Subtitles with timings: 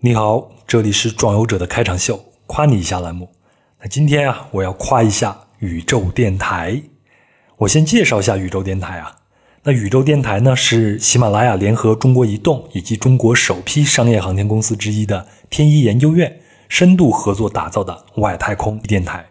[0.00, 3.28] 你好，这里是壮游者的开场秀，夸你一下栏目。
[3.80, 6.82] 那今天啊，我要夸一下宇宙电台。
[7.58, 9.14] 我先介绍一下宇宙电台啊。
[9.62, 19.24] 那宇宙电台呢，是喜马拉雅联合中国移动以及中国首批商业航天公司之一的天一研究院深度合作打造的外太空电台。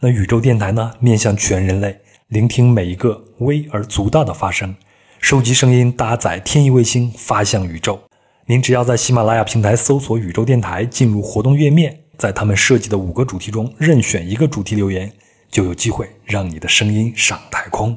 [0.00, 1.98] 那宇宙电台呢，面向全人类，
[2.28, 4.74] 聆听每一个微而足道的发声，
[5.20, 8.00] 收集声音，搭载天一卫星发向宇宙。
[8.46, 15.10] 您只要在喜马拉雅平台搜索“宇宙电台”，进入活动页面，在他们设计的五个主题中任选一个主题留言，
[15.50, 17.96] 就有机会让你的声音上太空。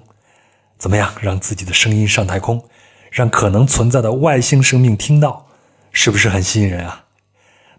[0.78, 1.12] 怎么样？
[1.20, 2.64] 让自己的声音上太空，
[3.12, 5.48] 让可能存在的外星生命听到，
[5.92, 7.04] 是不是很吸引人啊？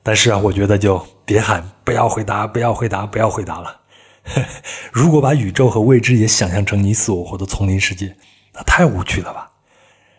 [0.03, 3.80] 但是啊，我觉得就别喊“不要回答，不要回答，不要回答”了。
[4.92, 8.14] 如果把宇宙和未知也想象成你死我活的丛林世界，
[8.53, 9.50] 那太无趣了吧？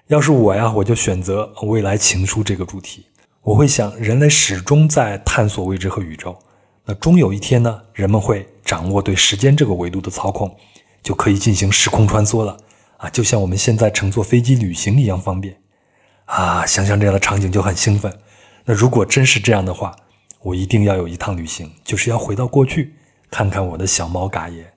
[0.10, 3.06] 要是我呀，我就选择未来情书这个主题。
[3.44, 6.36] 我会想，人类始终在探索未知和宇宙，
[6.84, 10.58] 那终有一天呢，人们会掌握对时间这个维度的操控，
[11.04, 12.58] 就可以进行时空穿梭了
[12.98, 15.56] 啊，就像我们现在乘坐飞机旅行一样方便
[16.26, 16.66] 啊！
[16.66, 18.12] 想想这样的场景就很兴奋。
[18.66, 19.96] 那如果真是这样的话，
[20.42, 22.96] 我一定要有一趟旅行，就是要回到过去，
[23.30, 24.74] 看看我的小猫嘎爷。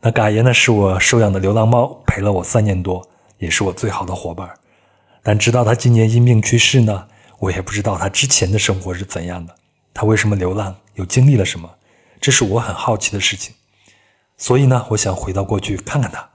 [0.00, 3.08] 那嘎爷呢，是我收养的流浪猫，陪了我三年多。
[3.38, 4.58] 也是我最好的伙伴，
[5.22, 9.54] 但直到他今年因病去世呢，我也不知道他之前的生活是怎样的，
[9.92, 11.76] 他为什么流浪，又经历了什么，
[12.20, 13.54] 这是我很好奇的事情。
[14.36, 16.28] 所以呢，我想回到过去看看他，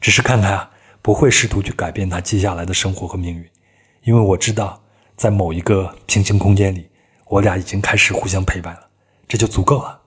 [0.00, 0.70] 只是看看啊，
[1.02, 3.48] 不会试图去改变他接下来的生活和命运，
[4.02, 4.82] 因为我知道，
[5.16, 6.88] 在某一个平行空间里，
[7.26, 8.88] 我俩已经开始互相陪伴了，
[9.28, 10.00] 这就足够了。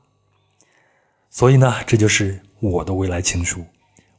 [1.29, 3.65] 所以呢，这就是我的未来情书。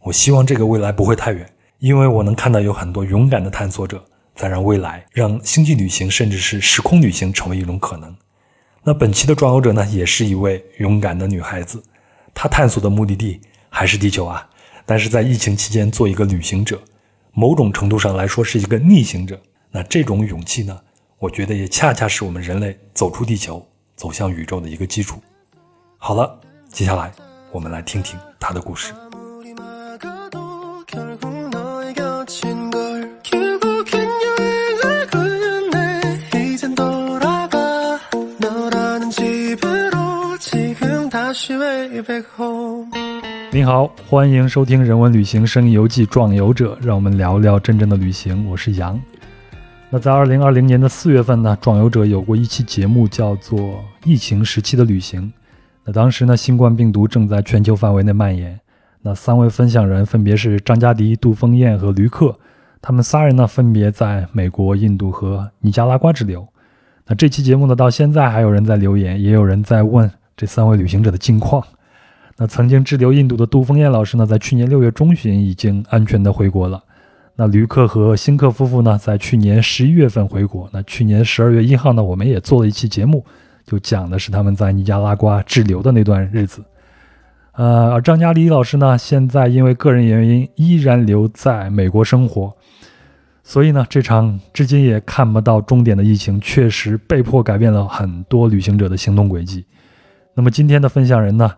[0.01, 1.53] 我希望这个未来不会太远。
[1.79, 8.15] 因为我能看到有很多勇敢的探索者在让未来、让星际旅行，甚至是时空旅行成为一种可能。
[8.83, 11.81] 那本期的壮游者呢，也是一位勇敢的女孩子，
[12.35, 14.49] 她探索的目的地还是地球啊。
[14.85, 16.81] 但是在疫情期间做一个旅行者，
[17.33, 19.41] 某种程度上来说是一个逆行者。
[19.71, 20.81] 那这种勇气呢，
[21.19, 25.21] 我觉得也恰恰是我们人类走出地球、走向宇宙的一个基础。
[25.97, 26.41] 好了，
[26.71, 27.13] 接下来
[27.53, 28.93] 我们来听听她的故事。
[43.51, 48.49] 你好，欢迎收听《人文旅行声音游记·壮游者》，让我们聊聊真正的旅行。
[48.49, 49.01] 我是杨。
[49.91, 53.59] 那在二零二零年的四月份呢，《壮游者》有过一期节目，叫做
[54.05, 55.23] 《疫情时期的旅行》。
[55.85, 58.61] 那当时呢，新冠病毒正在全球范围内蔓延。
[59.03, 62.39] 那三位分享人分别是张嘉迪、杜峰燕和驴克，
[62.81, 66.47] 他们仨人呢，分别在美国、印度和尼加拉瓜滞留。
[67.07, 71.67] 那这期节目呢，到现在还有人在留言，也有人在问这三位旅行者的近况。
[72.41, 76.81] 那曾经滞留印度的杜峰燕老师呢，在去年六月中旬已经安全的回国了。
[77.35, 80.69] 那旅客和辛克夫妇呢，在去年十一月份回国。
[80.73, 83.25] 那去年十二月一号呢，我们也做了一期节目，
[83.67, 86.63] 就讲的是他们在尼加拉瓜滞留的那段日子。
[87.53, 92.57] 呃，而张嘉黎老师呢，现在因为个人原因依然留在美国生活。
[93.43, 99.65] 所以呢，这场至今也看不到终点的疫情，确实被迫改变了很多旅行者的行动轨迹。
[100.35, 101.51] 那么今天的分享人呢？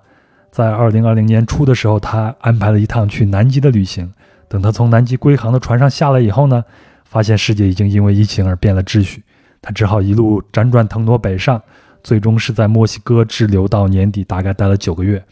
[0.50, 4.12] 在二零二零年初的时候，他安排了一趟去南极的旅行。
[4.49, 6.65] 等他从南极归航的船上下来以后呢，
[7.05, 9.22] 发现世界已经因为疫情而变了秩序。
[9.62, 11.62] 他只好一路辗转腾挪北上，
[12.03, 15.22] 最终是在墨西哥滞留到年底，大概待了九个月。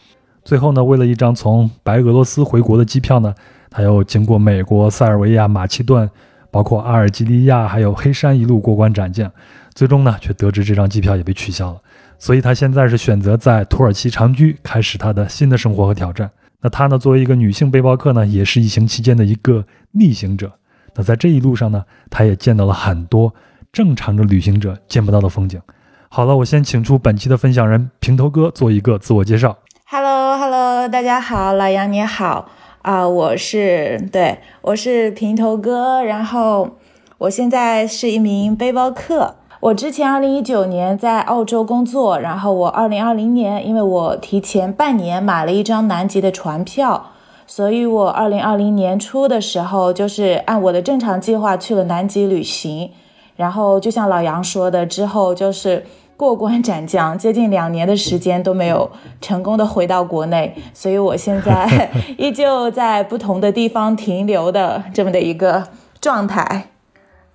[0.45, 3.35] 最后呢，为了一张从白俄罗斯回国的机票呢，
[3.69, 6.09] 他又经过美国、塞尔维亚、马其顿，
[6.49, 9.29] 包括阿尔及利亚，还有黑山一路过关斩将，
[9.73, 11.81] 最终呢，却得知这张机票也被取消了。
[12.21, 16.29] 所以，他现在是选择在土耳其长居，开始他的新的生活和挑战。
[16.61, 20.51] 那他呢，作为一个女性背包客呢，也是疫情期间的一个逆行者。
[20.95, 23.33] 那在这一路上呢，他也见到了很多
[23.71, 25.61] 正常的旅行者见不到的风景。
[26.09, 29.57] 好了，我先请出本期的分享人平头哥做一个自我介绍。
[29.85, 32.49] Hello，Hello，大家好，老杨你好
[32.81, 36.77] 啊，我是对，我是平头哥，然后
[37.19, 39.37] 我现在是一名背包客。
[39.61, 47.11] 我之前二零一九年在澳洲工作，然后我二零二零年，因为我提前半年买了一张南极的船票，
[47.45, 52.91] 所以我二零二零年初的时候，就是按我的正常计划去了南极旅行。
[53.35, 55.85] 然后就像老杨说的，之后就是
[56.15, 58.89] 过关斩将，接近两年的时间都没有
[59.19, 65.67] 成功的回到国内，所以我现在 依旧在不同的地方停留的这么的一个
[65.99, 66.69] 状态，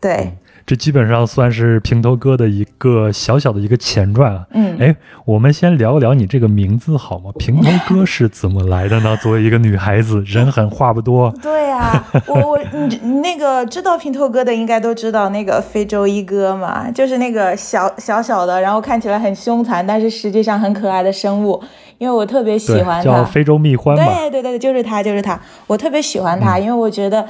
[0.00, 0.38] 对。
[0.66, 4.46] 这基本上算是平头哥的一个小小的一个前传啊。
[4.52, 4.96] 嗯，哎，
[5.26, 7.30] 我们先聊聊你这个名字好吗？
[7.38, 9.16] 平头哥是怎么来的呢？
[9.22, 11.32] 作为一个女孩子，人狠话不多。
[11.42, 21.62] 对啊、我我你你那个知道平头哥的应该都知道那个非洲一哥嘛，就是那个小小小的，然后看起来很凶残，但是实际上很可爱的生物。
[22.04, 24.04] 因为我特别喜，欢他，叫非洲蜜獾吧。
[24.04, 27.26] 对对对，就是他，就是他，我特别喜欢他，因为我觉得。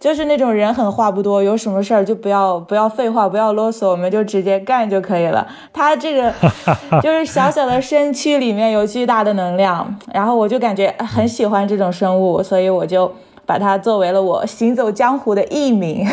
[0.00, 5.44] 就是那种人狠话不多，有什么事儿就不要不要废话，不要啰嗦，我们就直接干就可以了。
[5.72, 6.32] 他这个
[7.02, 13.12] 就是小小的身躯里面有巨大的能量，然后我就感觉很喜欢这种生物，所以我就
[13.44, 16.06] 把它作为了我行走江湖的艺名。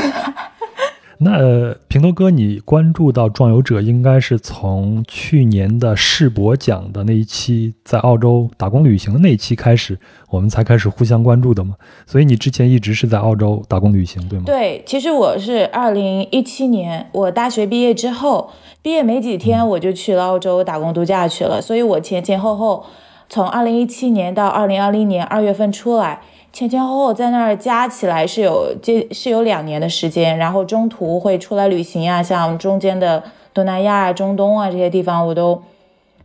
[1.20, 9.98] 那、呃平头哥，你关注到壮游者，应该是从去年的世博奖的那一期，在澳洲打工旅行的那一期开始，
[10.30, 11.76] 我们才开始互相关注的嘛。
[12.06, 14.44] 所以你之前一直是在澳洲打工旅行，对吗？
[14.46, 18.52] 对，其实我是二零一七年，我大学毕业之后，
[18.82, 22.86] 毕业没几天我就去了澳洲打工度假去了，所以我前前后后
[23.30, 26.22] 从二零一七年到二零二零年二月份出来，
[26.56, 33.22] 前前后后在那儿加起来是有这是有两年的时间，然后中途会出来旅行啊，像中间的
[33.54, 35.62] 东南亚、中东啊这些地方，我都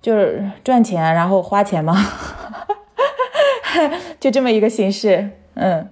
[0.00, 1.96] 就是赚钱然后花钱嘛，
[4.20, 5.88] 就这么一个形式，嗯。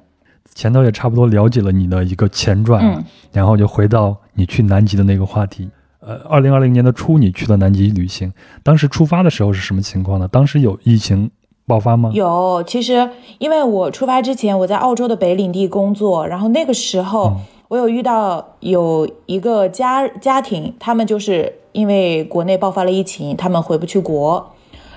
[0.55, 5.69] 前头也差不多了解了你的一个前传，嗯然后就回到你去南极的那个话题。
[5.99, 8.33] 呃，二零二零年的初，你去了南极旅行，
[8.63, 10.29] 当时出发的时候是什么情况呢？
[10.29, 11.29] 当时有疫情
[11.69, 12.11] 爆发吗？
[12.15, 17.35] 有，其实因为我出发之前，我在澳洲的北领地工作，然后那个时候
[17.69, 24.53] 我有遇到有一个家家庭，他们就是因为国内爆发了疫情，他们回不去国，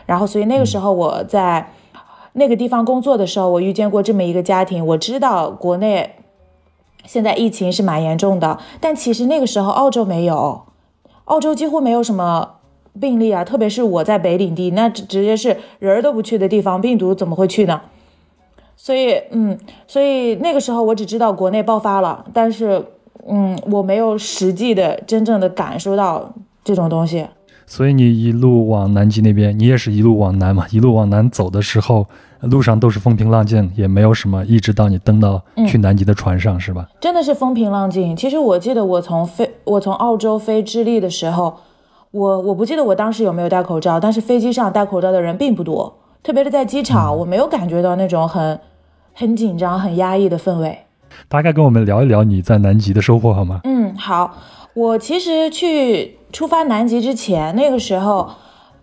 [0.06, 1.74] 然后所以那个时候我在
[2.34, 6.16] 那个地方工作的时候，我遇见过这么一个家庭，我知道国内
[7.06, 10.62] 现在疫情是蛮严重的，但其实那个时候澳洲没有，
[11.26, 12.61] 澳洲几乎没有什么
[13.00, 17.82] 病例啊，特别是我在北领地，那直直接是人儿都不去的地方，病毒怎么会去呢？
[18.76, 19.58] 所以，嗯，
[19.88, 22.84] 所以那个时候我只知道国内爆发了，但是，
[23.28, 26.34] 嗯，我没有实际的真正的感受到
[26.64, 27.28] 这种东西。
[27.68, 32.06] 所以你一路往南极那边，你也是一路往南嘛，一路往南走的时候，
[32.42, 36.90] 路上都是风平浪静，也没有什么，一直到你登到去南极的船上，是吧？
[37.00, 38.14] 真的是风平浪静。
[38.16, 41.56] 其实我记得我从飞，我从澳洲飞智利的时候，
[42.12, 48.60] 我我不记得我当时有没有戴口罩，但是飞机上戴口罩的人并不多，特别是在机场，我没有感觉到那种很
[49.14, 50.80] 很紧张、很压抑的氛围。
[51.30, 53.62] 大概跟我们聊一聊你在南极的收获好吗？
[53.64, 54.36] 嗯，好，
[54.74, 58.30] 我其实去出发南极之前，那个时候，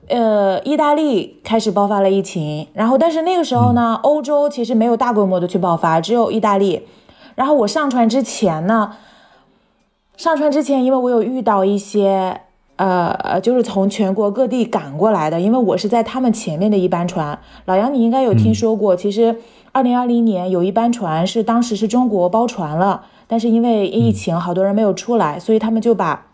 [0.08, 6.86] 呃，意大利开始爆发了疫情，然后但是那个时候呢，欧洲其实没有大规模的去爆发，只有意大利。
[7.34, 8.92] 然后我上船之前呢，
[10.16, 12.40] 上船之前，因为我有遇到一些。
[12.78, 17.36] 呃呃，就是从全国各地赶过来的，因为我是在他们前面的一班船。
[17.64, 19.34] 老杨，你应该有听说过，其实
[19.72, 26.26] 二零二零年有一班船是当时是中国包船了，但是因为疫情，好多人没有出来，所以他们就把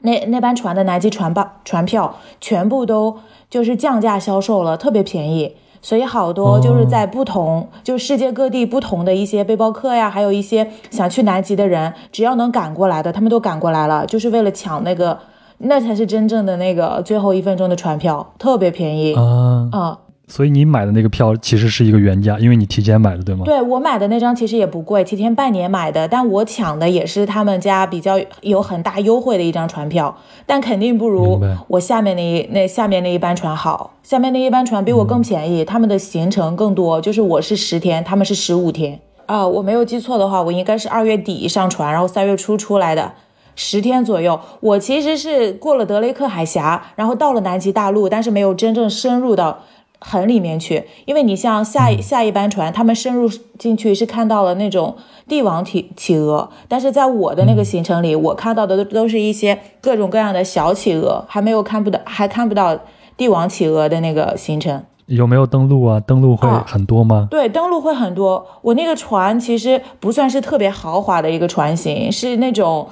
[0.00, 3.18] 那那班船的南极船票船票全部都
[3.48, 5.54] 就是降价销售了，特别便宜。
[5.80, 15.16] 所以好多就是在不同，就世界各地不同的一些背包客呀，还有一些想去南极的人，只要能赶过来的，他们都赶过来了，就是为了抢那个。
[15.58, 19.14] 那才是真正的那个最后一分钟的船票，特别便宜。
[19.14, 23.44] 啊，嗯，所以你买的那个票其实是一个原价，因为你提前买的，对吗？
[23.44, 33.92] 对我买的那张其实也不贵，提前半年买的，但我抢的也是他们家比较有很大优惠的一张船票，但肯定不如我下面那一那下面那一班船好。
[34.02, 39.00] 下面那一班船比我更便宜，他们的行程更多，就是我是十天，他们是十五天。
[39.26, 43.12] 啊、我没有记错的话，我应该是二月底上船，然后三月初出来的。
[43.56, 49.60] 十天左右，我其实是过了德雷克海峡，然后到了南极大陆，但是没有真正深入到
[50.00, 50.84] 很里面去。
[51.04, 54.96] 因为你像下一下一班船，他们深入进去是看到了那种
[55.28, 62.78] 帝王企企鹅，但是在我的那个行程里，我看到的都都是一些各种各样的小企鹅，还没有看不到，还看不到
[63.16, 64.82] 帝王企鹅的那个行程。
[65.06, 66.00] 有没有登陆啊？
[66.00, 67.28] 登陆会啊很多吗？
[67.30, 68.46] 对，登陆会很多。
[68.62, 72.88] 我那个船其实不算是特别豪华的一个船型，是那种，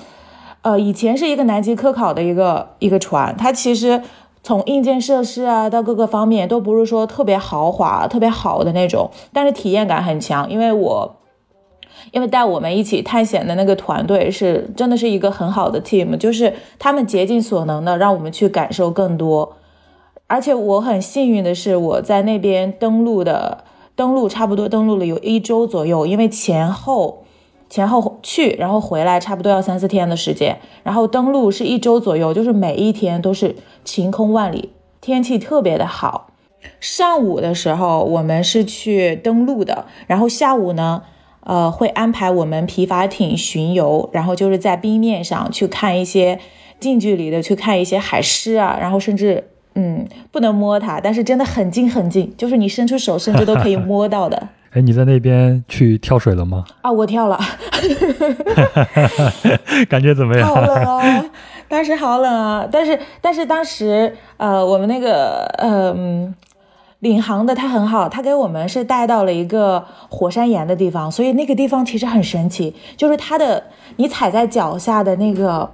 [0.62, 4.00] 呃，以前是一个南极科考的一个一个船，它其实
[4.44, 10.48] 从硬件设施啊到各个方面都不是说特别豪华、特别好的那种，但是体验感很强。
[10.48, 11.16] 因为我，
[12.12, 19.56] 因为带我们一起探险的那个团队是真的是一个很好的 team，就是他们竭尽所能的让我们去感受更多。
[20.28, 23.64] 而且我很幸运的是，我在那边登陆的
[23.94, 27.21] 登陆差不多登陆了有一周左右，因为前后
[27.72, 34.68] 前后去，然后回来差不多要三四天的时间，然后登陆是一周左右，就是每一天都是晴空万里，
[35.00, 36.28] 天气特别的好。
[36.80, 41.02] 上午的时候我们是去登陆的，然后下午呢，
[41.44, 46.38] 呃，会安排我们皮筏艇巡游，然后就是在冰面上去看一些
[46.78, 54.50] 近距离的去看一些海狮啊，然后甚至嗯不能摸它，但是真的很近很近，就是你伸出手甚至都可以摸到的。
[54.74, 56.64] 哎，你在那边去跳水了吗？
[56.80, 57.38] 啊，我跳了，
[59.88, 60.48] 感觉怎么样？
[60.48, 61.24] 好冷啊！
[61.68, 62.66] 当时好冷啊！
[62.72, 65.94] 但是但是当时呃，我们那个呃
[67.00, 73.64] 领航的他很好，他给我们是带到了一个火山岩的地方，所以那个地方其实很神奇，就是它的
[73.96, 75.70] 你踩在脚下的那个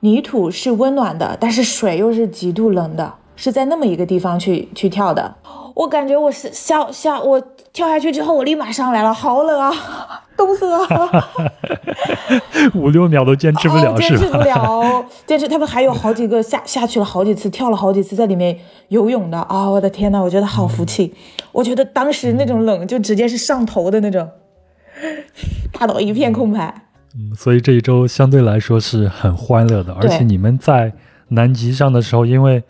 [0.00, 5.34] 泥土是温暖的，但是水又是极度冷的，是在那么一个地方去去跳的。
[5.74, 7.42] 我感觉我是下下我
[7.72, 9.70] 跳下去之后，我立马上来了，好冷啊，
[10.36, 10.78] 冻死了，
[12.74, 15.46] 五六秒都坚持不了，坚持不了，坚持。
[15.46, 18.58] 他们还有好几个下下去了好几次，跳了好几次，在里面
[18.88, 19.68] 游泳的啊！
[19.70, 21.14] 我的天呐，我觉得好服气。
[21.52, 24.28] 我觉得当时那种冷就直接是上头的那种，
[25.72, 26.82] 大脑一片空白。
[27.14, 30.92] 嗯，所以这一周相对来说是很欢乐的，而且你们在
[31.28, 32.62] 南极上的时候，因为。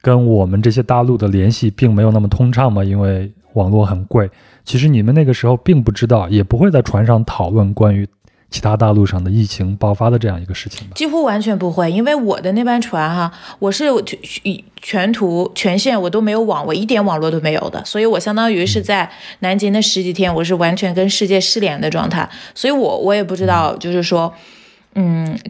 [0.00, 4.30] 跟我们这些大陆的联系并没有那么通畅嘛，因为网络很贵。
[4.64, 8.06] 其实你们那个时候并不知道，也不会在船上讨论关于
[8.50, 10.94] 其他大陆上的疫情爆发的这样一个事情吧？
[10.94, 13.86] 几乎完全不会，因为我的那班船哈，我是
[14.22, 24.32] 全全图全线我都没有网，我一点网络都没有的，所以我相当于是在南京那十几天，我是完全跟世界失联的状态，所以我我也不知道，就是说。
[24.34, 24.54] 嗯，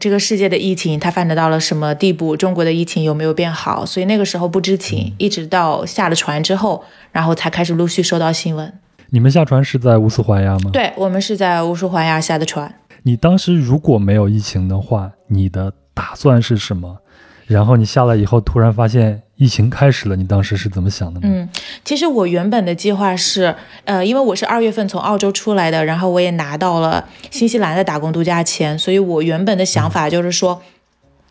[0.01, 2.37] 这个世界的疫情它发展到了什么地步？
[2.37, 3.85] 中国的疫情有没有变好？
[3.87, 8.73] 所以那个时候不知情，一直到下了船之后，然后才开始陆续收到新闻。
[9.11, 10.71] 你们下船是在乌斯怀亚吗？
[10.73, 12.75] 对，我们是在乌斯怀亚下的船。
[13.05, 16.99] 你当时如果没有疫情的话，你的打算是什么？
[17.47, 21.29] 然后你下来以后，突然发现疫情开始了，你当时是怎么想的呢？
[21.31, 21.49] 嗯，
[21.85, 23.55] 其实我原本的计划是，
[23.85, 30.61] 呃，因为我是二月份从澳洲出来的，然后我也拿到了新西兰的打工度假签，所以我原本的想法就是说，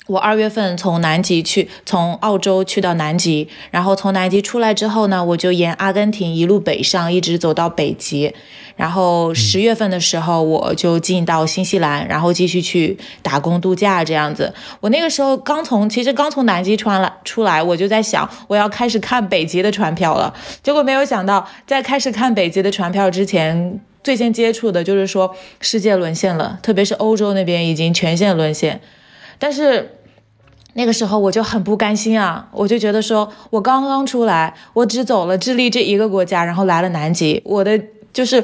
[0.08, 8.34] 我二月份从南极去，从澳洲去到南极，然后从南极出来之后呢，我就沿阿根廷一路北上，一直走到北极。
[8.76, 14.54] 然后十月份的时候，我就进到新西兰，然后继续去打工度假这样子。
[14.80, 20.34] 我那个时候刚从，其实刚从南极穿了出来，我就在想，我要开始看北极的船票了。
[20.62, 28.80] 结果没有想到，在开始看北极的船票之前，最先接触的就是说世界沦陷了，特别是欧洲那边已经全线沦陷。
[29.40, 29.97] 但是
[30.78, 37.78] 那个时候我就很不甘心啊，我就觉得说我刚刚出来，我只走了智利这一个国家，然后来了南极，我的。
[38.14, 38.44] 就是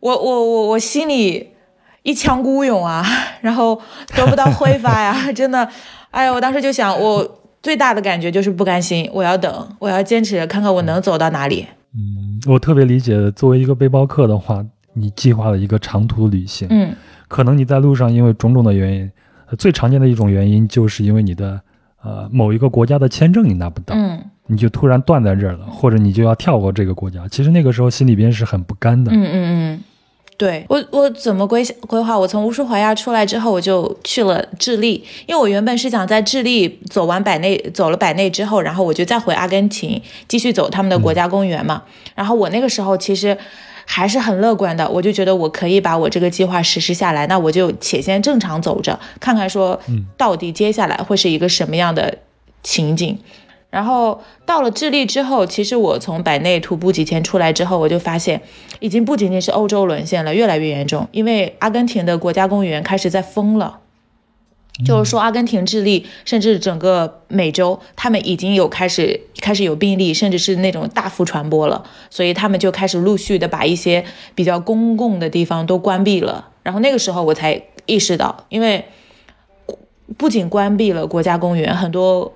[0.00, 1.48] 我我我我心里
[2.02, 3.04] 一腔孤勇啊，
[3.42, 3.78] 然后
[4.14, 5.68] 得不到挥发呀， 真的，
[6.10, 11.66] 哎呀，我当时就想，我最大的感觉就是不甘心，我要等，我要坚持，看看我能走到哪里。
[11.92, 16.94] 嗯，我特别理解，作为一个背包客的话，你计划了一个长途旅行，嗯，
[17.28, 19.10] 可能你在路上因为种种的原因，
[19.58, 21.60] 最常见的一种原因就是因为你的
[22.02, 24.22] 呃某一个国家的签证你拿不到，嗯。
[24.48, 27.26] 你就突然断在这儿了，或者你就要跳过这个国家。
[27.28, 29.10] 其实那个时候心里边是很不甘的。
[29.10, 29.84] 嗯嗯嗯，
[30.36, 32.16] 对我我怎么规规划？
[32.16, 41.82] 我从乌苏怀亚出来之后，我就去了智利，因为我原本是想在智利走完百内，走了百内之后，然后我就再回阿根廷继续走他们的国家公园嘛。
[42.14, 43.36] 然后我那个时候其实
[43.86, 47.26] 还是很乐观的，我就觉得我可以把我这个计划实施下来。
[47.28, 49.80] 那我就且先正常走着，看看说
[50.18, 52.18] 到底接下来会是一个什么样的
[52.62, 53.18] 情景。
[53.70, 58.40] 然后到了智利之后，其实我从百内徒步几天出来之后，我就发现，
[58.80, 61.06] 已经不仅仅是欧洲沦陷了，越来越严重。
[61.10, 63.80] 因为阿根廷的国家公园开始在封了，
[64.84, 71.84] 就是说阿根廷、智利，甚至整个美洲，他们已经有开始开始有病例，甚至是那种大幅传播了。
[72.10, 74.04] 所以他们就开始陆续的把一些
[74.34, 76.48] 比较公共的地方都关闭了。
[76.62, 78.84] 然后那个时候我才意识到，因为
[80.16, 82.32] 不仅关闭了国家公园，很多。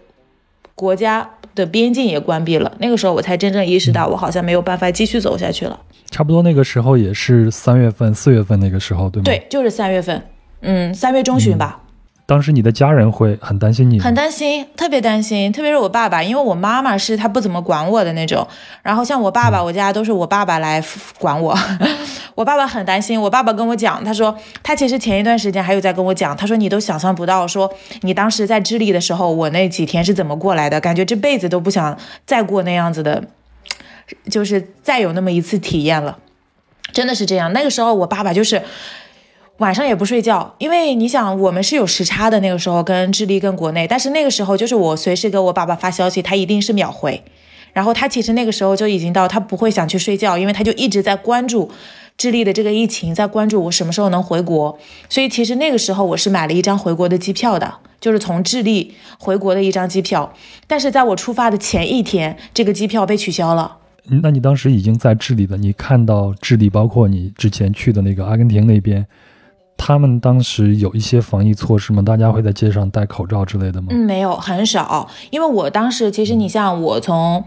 [0.77, 5.79] 国家的边境也关闭了，那个时候我才真正意识到，我好像没有办法继续走下去了。
[6.11, 9.25] 差不多那个时候也是三月份、四月份那个时候，对吗？
[9.25, 10.23] 对，就是三月份，
[10.63, 11.83] 嗯，三月中旬吧。
[12.31, 18.47] 当时你的家人会很担心你，很担心，特别担心，特别是我爸爸，因为我妈妈是她不怎么管我的那种。
[18.85, 20.81] 然后像我爸爸，我家都是我爸爸来
[21.19, 21.59] 管我。
[22.37, 24.33] 我爸爸很担心，我爸爸跟我讲，他说
[24.63, 27.69] 他其实前一段时间还有在跟我讲，他说你都想象不到，说
[28.03, 33.25] 你当时在智利的时候，我那几天是怎么过来的，感觉这辈子都不想再过那样子的，
[34.31, 36.17] 就是再有那么一次体验了，
[36.93, 37.53] 真的是这样。
[37.53, 38.63] 那个时候我爸爸就是。
[39.61, 47.23] 晚上也不睡觉，因为你想，我们是有时差的，那个时候跟智利跟国内，但是那个时候就是我随时给我爸爸发消息，他一定是秒回。
[47.75, 51.71] 然后他其实那个时候就已经到，他不会想去睡觉，因为他就一直在关注
[52.17, 54.79] 智利的这个疫情，在关注我什么时候能回国。
[55.11, 60.33] 所以其实那个时候我是买了一张回国的机票的，就是从智利回国的一张机票。
[60.67, 63.77] 但是在我出发的前一天，这个机票被取消了。
[64.23, 69.07] 那你当时已经在智利了，你看到智利，包括你之前去的那个阿根廷那边。
[69.83, 72.03] 他们当时有一些防疫措施吗？
[72.03, 73.89] 大家会在街上戴口罩之类的吗？
[73.91, 75.09] 嗯，没有，很少。
[75.31, 77.43] 因为我当时其实你像我从，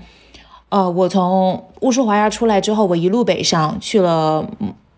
[0.70, 4.50] 呃，我从乌苏华亚出来之后，我一路北上去了，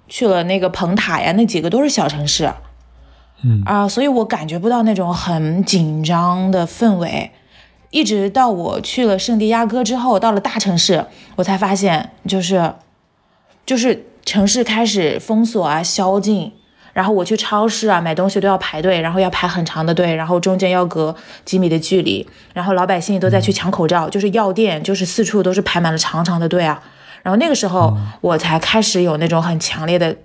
[0.08, 2.54] 去了那个蓬塔呀，那几个都是小城市，
[3.44, 7.32] 嗯啊，所以我感觉不到那种很紧张的氛围。
[7.92, 12.75] 一直到我去了圣地亚哥之后，到了大城市，我才发现就是，
[13.65, 16.54] 就是城市开始封锁啊，宵禁。
[16.95, 26.81] 然后我去超市啊买东西都要排队，然后要排很长的队，然后中间要隔几米的距离，然后老百姓都在去抢口罩，就是药店就是四处都是排满了长长的队啊。
[27.21, 30.15] 然后那个时候我才开始有那种很强烈的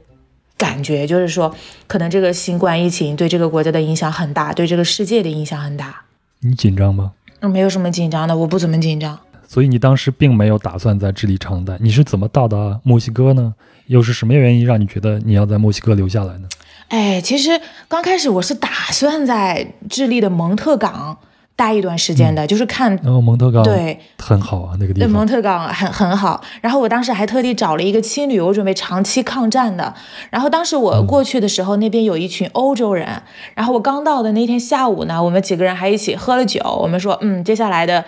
[0.56, 1.52] 感觉，就是说
[1.88, 6.02] 可能这个新冠疫情对这个国家的影响很大，对这个世界的影响很大。
[6.38, 7.10] 你紧张吗？
[7.40, 9.18] 嗯，没有什么紧张的，我不怎么紧张。
[9.48, 13.52] 所以你当时并没有打算在智利长待，你是怎么到达墨西哥呢？
[13.90, 16.48] 又是什么原因让你觉得你要在墨西哥留下来呢？
[16.86, 21.18] 哎，其实刚开始我是打算在智利的蒙特港
[21.56, 26.40] 待一段时间的，就是看然哦，蒙特港对很好啊，那个地方对蒙特港很很好。
[26.60, 29.92] 然后我当时还特地找了一个青旅，我准备长期抗战的。
[30.30, 33.08] 然后当时我过去的时候，那边有一群欧洲人。
[33.56, 36.60] 然后我刚到的那天下午呢，我们几个人还一起喝了酒。
[36.80, 38.04] 我们说，嗯，接下来的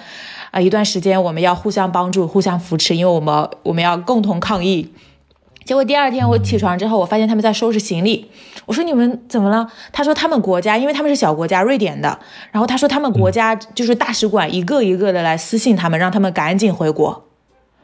[0.53, 4.93] 啊一段时间我们要互相帮助、互相扶持，因为我们我们要共同抗疫。
[5.65, 8.31] 结果第二天我起床之后，我发现他们在收拾行李。
[8.67, 9.67] 我说你们怎么了？
[9.93, 12.19] 他说他们国家，因为他们是小国家，瑞典的。
[12.51, 17.29] 然后他说他们国家就是大使馆一个一个的来私信他们，让他们赶紧回国。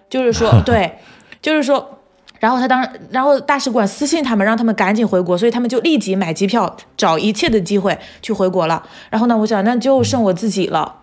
[0.08, 0.98] 就是说， 对，
[1.42, 1.98] 就是说，
[2.38, 8.82] 然后他当，然后大使馆私信他们，让他们赶紧回国，所以他们就立即买机票，找一切的机会去回国了。
[9.10, 11.02] 然后呢，我想那就剩我自己了，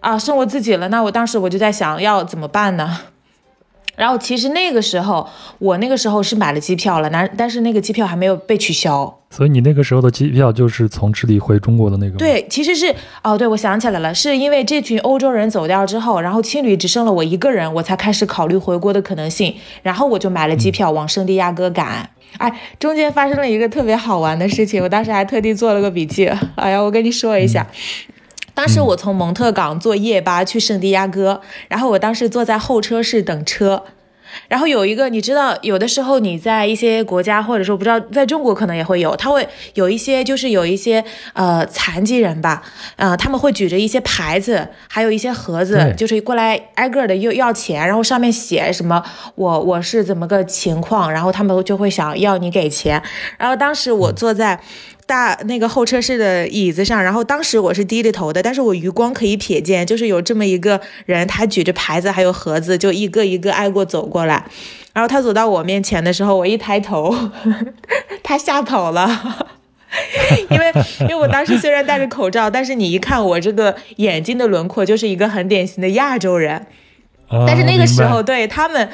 [0.00, 0.88] 啊，剩我自己了。
[0.88, 2.98] 那我当时我就在想要怎么办呢？
[4.00, 9.18] 然后其实那个时候，我那个时候是买了机票了，但但是那个机票还没有被取消。
[9.28, 12.16] 所以你那个时候的机票就是从智利回中国的那个？
[12.16, 19.54] 对，其实是哦，对，我想起来了，是因为这群欧洲人走掉之后，然后青旅只剩了我一个人，我才开始考虑回国的可能性。
[19.82, 22.08] 然后我就买了机票往圣地亚哥赶。
[22.38, 26.26] 哎，中间发生了一个特别好玩的事情，我当时还特地做了个笔记。
[26.54, 27.66] 哎呀，我跟你说一下。
[28.60, 33.82] 当时我从蒙特港坐夜巴去圣地亚哥，然后我当时坐在候车室等车，
[34.48, 42.62] 然后有一个你知道，有的时候你在一些国家，或者说不知道在中国可能也会有，他会有一些就是有一些呃残疾人吧，
[42.96, 49.02] 呃他们会举着一些牌子，还有一些盒子，就是过来挨个的要要钱，然后上面写什么
[49.36, 53.02] 我我是怎么个情况，然后他们就会想要你给钱，
[53.38, 54.60] 然后当时我坐在。
[55.10, 64.46] 大那个候车室的椅子上，然后当时我是低着头的，但是我余光可以瞥见，就是有这么一个人，他举着牌子还有盒子，就一个一个挨过走过来，
[64.92, 67.12] 然后他走到我面前的时候，我一抬头，
[68.22, 69.48] 他吓跑了，
[70.48, 76.64] 因为因为我当时虽然戴着口罩，但是你一看我这个眼睛的轮廓，就是一个很典型的亚洲人，
[77.48, 78.88] 但是那个时候对他们。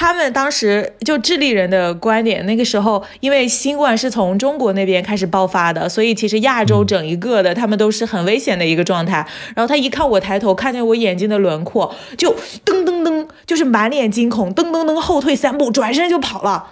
[0.00, 9.26] 他们当时就智利人的观点，那个时候因为新冠是从中国那边开始爆发的，所以其实亚洲整一个的他们都是很危险的一个状态。
[9.56, 12.32] 然后他一看我抬头，看见我眼睛的轮廓，就
[12.64, 16.68] 噔噔噔，就是满脸惊恐，噔噔噔后退三步，转身就跑了。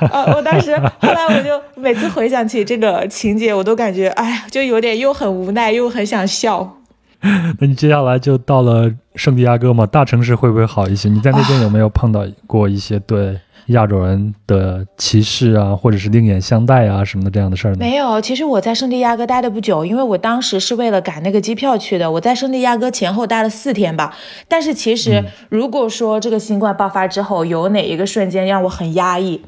[0.10, 6.78] 呃，我当时后来我就每次回想起这个情节，我都感觉哎呀，就有点又很无奈，又很想笑。
[7.60, 9.86] 那你接下来就到了圣地亚哥嘛？
[9.86, 11.08] 大城市会不会好一些？
[11.08, 17.76] 你在那边有没有碰到过一些对亚洲人的歧视啊，或者是另眼相待啊什么的这样的事儿呢？
[17.78, 22.10] 没有，其实我在圣地亚哥待的不久，因为我当时是为了赶那个机票去的。
[22.10, 24.16] 我在圣地亚哥前后待了四天吧。
[24.48, 29.42] 但是其实如果说这个新冠爆发之后有哪一个瞬间让我很压抑，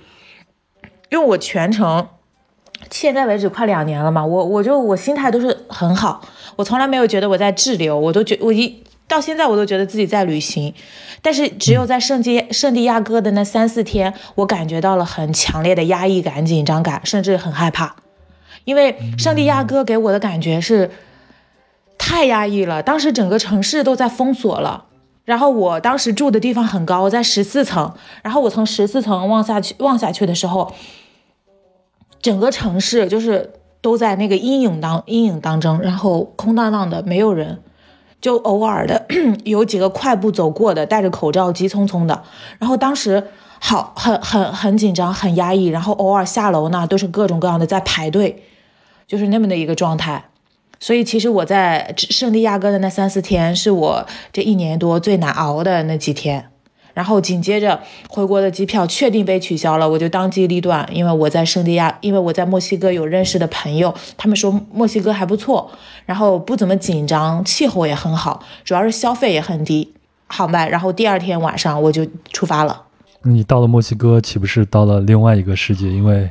[1.11, 2.07] 因为我全程
[2.91, 6.21] 现在为止快两年了嘛，我我就我心态都是很好。
[6.57, 10.73] 我从来没有觉得我在滞留，我都觉我一到现在我都觉得自己在旅行，
[11.21, 17.97] 但是只有在圣地圣地亚哥的那三四天，我感觉到了很强烈的压抑感、紧张感，甚至很害怕，
[18.65, 20.91] 因为圣地亚哥给我的感觉是
[21.99, 22.83] 太压抑了。
[22.83, 24.87] 当时整个城市都在封锁了，
[25.25, 30.73] 然后我当时住的地方很高，在十四层，然后我从十四层望下去望下去的时候。
[32.23, 33.53] 整个城市就是
[33.83, 37.61] 都在那个阴影当阴影当中，然后空荡荡的，没有人，
[38.21, 39.07] 就偶尔的
[39.45, 42.23] 有几个快步走过的，戴着口罩，急匆匆的。
[42.61, 43.27] 然后当时
[43.59, 45.67] 好很很很紧张，很压抑。
[45.67, 48.45] 然后偶尔下楼呢，都是各种各样的在排队，
[49.09, 50.27] 就是那么的一个状态。
[50.79, 56.52] 所以其实我在圣地亚哥的那三四天，是我这一年多最难熬的那几天。
[56.95, 57.79] 然后紧接着
[58.09, 65.71] 回国的机票确定被取消了，我就当机立断，因为我在圣地亚，因为我在墨西哥有认识的朋友，他们说墨西哥还不错，
[66.07, 69.93] 然后不怎么紧张，气候也很好，主要是消费也很低，
[70.27, 70.69] 好卖。
[70.69, 72.83] 然后第二天晚上我就出发了。
[73.23, 75.89] 你到了墨西哥，岂不是到了另外一个世界？
[75.89, 76.31] 因为。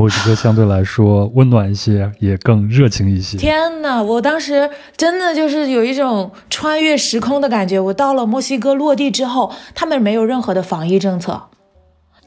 [0.00, 3.36] 墨西哥相对来说温暖一些，也更热情一些。
[3.36, 7.78] 天哪，我当时真的就是有一种穿越时空的感觉。
[7.78, 11.48] 我到了墨西哥落地之后，他们没有任何的防疫政策，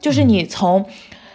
[0.00, 0.86] 就是你从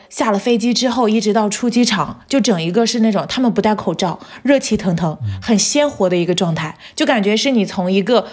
[0.08, 8.25] 下了飞机之后一直到出机场，就整一个是那种他们不戴口罩，热气腾腾，很鲜活的一个状态，就感觉是你从一个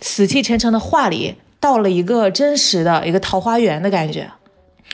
[0.00, 4.32] 死气沉沉的画里到了一个真实的一个桃花源的感觉。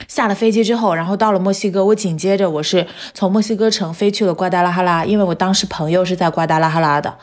[0.07, 7.13] 下了飞机之后，然后到了墨西哥，我紧接着我是从墨西哥城飞去了瓜达拉哈拉，因为我当时朋友是在瓜达拉哈拉的，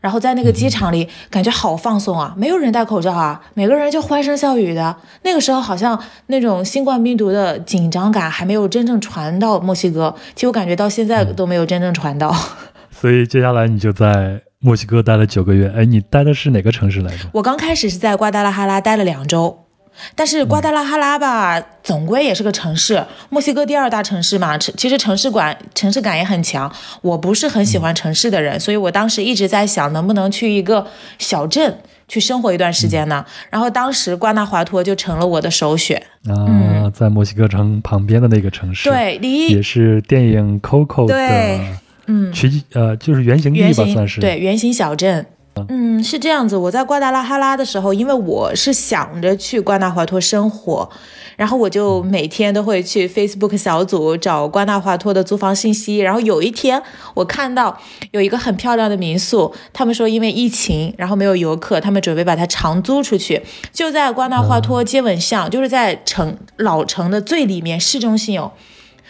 [0.00, 4.96] 然后在那个机场里感觉好放松啊，没有人戴口罩啊，每个人就欢声笑语的。
[5.22, 12.34] 那个时候好像那种新冠病毒的紧张感还没有真正传到墨西哥，其实我感觉到现在都没有真正传到。
[12.90, 17.28] 所以接下来你就在墨西哥待了九个月，哎，你待的是哪个城市来着？
[17.32, 19.58] 我刚开始是在瓜达拉哈拉待了两周。
[20.14, 26.70] 但是瓜达拉哈拉吧，总归也是个城市，墨西哥第二大城市嘛，城其实城市感城市感也很强。
[27.00, 30.86] 我不是很喜欢城市的人，所以我当时一直在想，能不能去一个
[31.18, 33.24] 小镇去生活一段时间呢？
[33.50, 41.58] 然后当时瓜纳华托就成了我的首选啊，在墨西哥城旁边的那个城市，对，离也是电影 Coco 的，
[42.06, 45.24] 嗯，取呃就是原型地吧，算是对原型小镇。
[45.68, 46.56] 嗯，是这样子。
[46.56, 50.88] 我在瓜达拉哈拉的时候，因为我是想着去瓜纳华托生活，
[51.36, 55.98] 然后我就每天都会去 Facebook 小组找瓜纳华托的租房信息。
[55.98, 56.82] 然后有一天，
[57.14, 57.78] 我看到
[58.12, 68.50] 有一个很漂亮的民宿，他们说因为疫情，然后没有游客，他们准备把它长租出去，就在瓜纳华托接吻巷，就是在城老城的最里面，市中心有。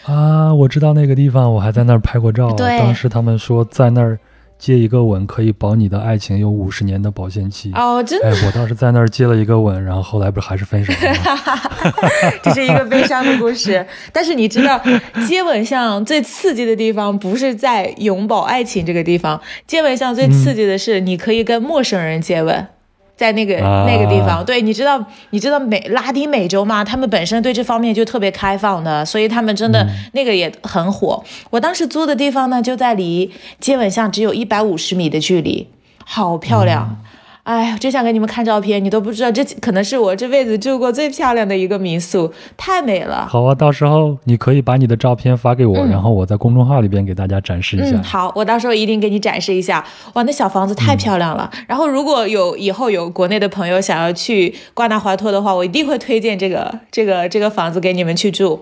[0.05, 2.51] 啊，我知道那个地方，我还在那儿拍过照。
[2.51, 4.19] 对，当时他们说在那儿。
[4.57, 8.27] 接一个吻可以保你的爱情有五十年的保鲜期哦，真的。
[8.27, 12.31] 哎，我当时在那儿接了一个吻，然后后来不是还是分手了吗？
[12.41, 13.85] 这是一个悲伤的故事。
[14.13, 14.81] 但是你知道，
[15.27, 22.67] 接吻像最刺激的地方不是在永葆爱情这个地方，接吻像最刺激的是你可以跟陌生人接吻。
[23.15, 26.83] 在那个那个地方，对，你知道你知道美拉丁美洲吗？
[26.83, 31.23] 他们本身对这方面就特别开放的，所以他们真的那个也很火。
[31.49, 35.67] 我当时租的地方呢，就在离接吻巷只有一百五十米的距离，
[36.03, 36.97] 好漂亮。
[37.43, 43.27] 哎呀，真想给你们看照片，你都不知道，这可能是我这辈子住过最漂亮的一个民宿，太美了。
[43.27, 48.01] 好啊，到时候你可以把你的照片发给我，然后我在公众号里边给大家展示一下。
[48.01, 49.83] 好，我到时候一定给你展示一下。
[50.13, 51.51] 哇，那小房子太漂亮了。
[51.67, 58.61] 然后如果有以后有国内的朋友想要去瓜纳华托的话，我一定会推荐这个这个这个房子给你们去住，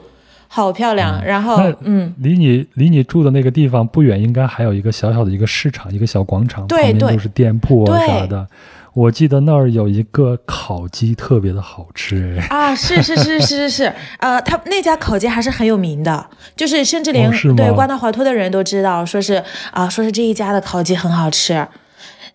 [0.53, 1.23] 好漂亮。
[1.23, 8.45] 然后，嗯，离你离你住的那个地方不远，应该还有一个小小的一个市场，一个小广场，旁边都是店铺啊啥的。
[8.93, 12.75] 我记得那儿有一个烤鸡特别的好吃啊！
[12.75, 21.65] 是是是是是是，呃，他那家烤鸡还是很有名的，就是甚至连对瓜纳华托的人都知道，说是啊，说是这一家的烤鸡很好吃。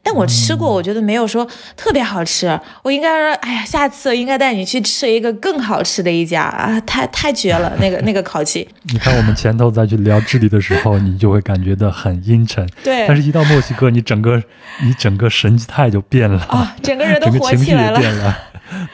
[0.06, 1.44] 但我吃过，我觉得没有说
[1.76, 2.58] 特别好吃。
[2.84, 6.80] 我应该说，哎呀，下次应该带你去吃一个更好吃的一家啊！
[6.82, 8.68] 太太绝了，那个那个烤鸡。
[8.92, 12.64] 你看，我们前头再去聊智利的时候，你就会感觉到很阴沉。
[12.84, 13.04] 对。
[13.08, 14.40] 但是，一到墨西哥，你整个
[14.80, 17.98] 你整个神态就变了啊，整个人 都活起来了。
[17.98, 18.38] 变了。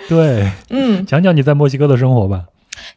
[0.08, 0.50] 对。
[0.70, 1.04] 嗯。
[1.04, 2.44] 讲讲你在墨西哥的生活吧。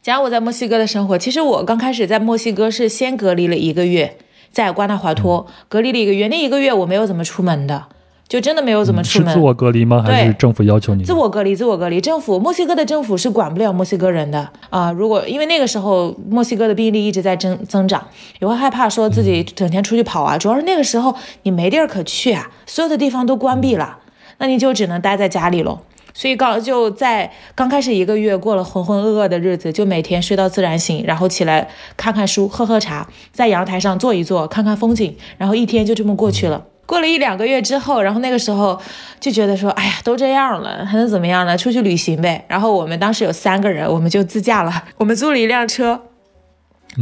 [0.00, 1.18] 讲我在墨西哥的生活。
[1.18, 4.16] 其实我刚开始在墨西哥是先隔离了一个月，
[4.50, 7.88] 在瓜纳华托隔离了一个月，那一个月我没有怎么出门的。
[8.28, 9.28] 就真的没有怎么出门？
[9.28, 10.02] 是自我隔离吗？
[10.04, 11.04] 还是政府要求你？
[11.04, 12.00] 自我隔离，自我隔离。
[12.00, 14.90] 政府，墨西哥的政府是管不了墨西哥人的啊。
[14.90, 18.04] 如果因为那个时候墨西哥的病例一直在增增长，
[18.40, 20.36] 也会害怕说自己整天出去跑啊。
[20.36, 23.98] 主要是那个时候你没地儿可去啊，所有的地方都关闭了，
[24.38, 25.78] 那你就只能待在家里喽。
[26.12, 36.64] 所以刚就在刚开始一个月过了浑浑噩噩的日子，就每天睡到自然醒，然后起来看看书，喝喝茶，在阳台上坐一坐，看看风景，然后一天就这么过去了。
[36.86, 38.80] 过了一两个月之后，然后那个时候
[39.20, 41.58] 就觉得说，哎呀，都这样了，还能怎么样呢？
[41.58, 42.44] 出去旅行呗。
[42.48, 46.00] 然后我们当时有三个人，我们就自驾了，我们租了一辆车，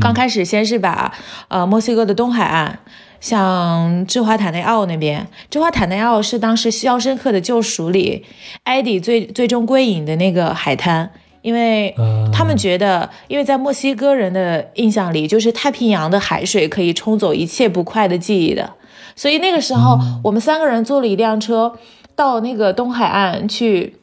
[0.00, 1.12] 刚开始先是把
[1.48, 2.78] 呃墨西哥的东海岸，
[3.20, 8.24] 像智华坦内奥那边，智华坦内奥是当时《肖申克的救赎》里
[8.64, 11.10] 艾迪最最终归隐的那个海滩，
[11.42, 11.94] 因为
[12.32, 18.72] 他们觉得，因为在墨西哥人的印象里，就是太平洋的海水可以冲走一切不快的记忆的，
[19.16, 21.76] 所以那个时候我们三个人坐了一辆车
[22.14, 23.96] 到那个东海岸去。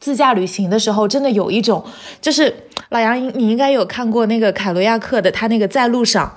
[0.00, 1.84] 自驾旅行的时候，真的有一种，
[2.20, 2.52] 就是
[2.88, 6.34] 老杨，你应该有看过那个凯罗亚克的，他那个在路上，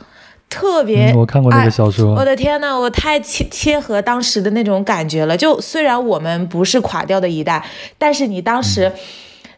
[0.47, 2.13] 特别，我看过那个小说。
[2.13, 5.35] 我的天呐，我太切切合当时的那种感觉了。
[5.35, 7.65] 就虽然我们不是垮掉的一代，
[7.97, 8.91] 但是你当时。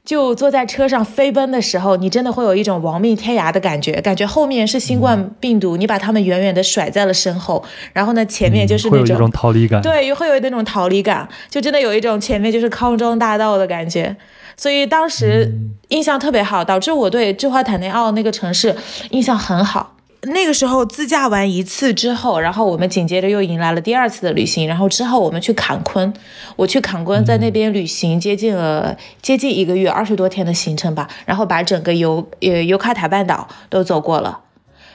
[0.08, 14.16] 就坐在车上飞奔的时候，你真的会有一种亡命天涯的感觉，感觉后面是新冠病毒，你把他们远远的甩在了身后，然后呢，前面就是那种逃离感，对，会有那种逃离感，就真的有一种前面就是康庄大道的感觉，
[14.56, 15.52] 所以当时
[15.90, 18.74] 印象特别好，导致我对智华坦内奥那个城市
[19.10, 19.97] 印象很好。
[20.24, 24.68] 那个时候自驾完一次之后，然后我们紧接着又迎来了第二次的旅行。
[24.68, 26.12] 然后之后我们去坎昆，
[26.56, 31.08] 我去坎昆在那边旅行，接近了接近一个月，二十多天的行程吧。
[31.26, 34.40] 然后把整个尤呃尤卡塔半岛都走过了。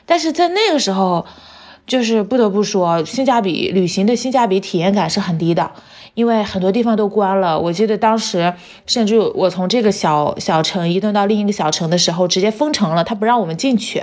[0.05, 1.25] 但是在那个时候，
[1.87, 5.71] 就是不得不说，性价比旅行的性价比体验感是很低的，
[6.15, 7.59] 因为很多地方都关了。
[7.59, 8.53] 我记得当时
[8.87, 14.03] 甚至我从这个小小城移动到另一个小城的时候，直接封城了，他不让我们进去。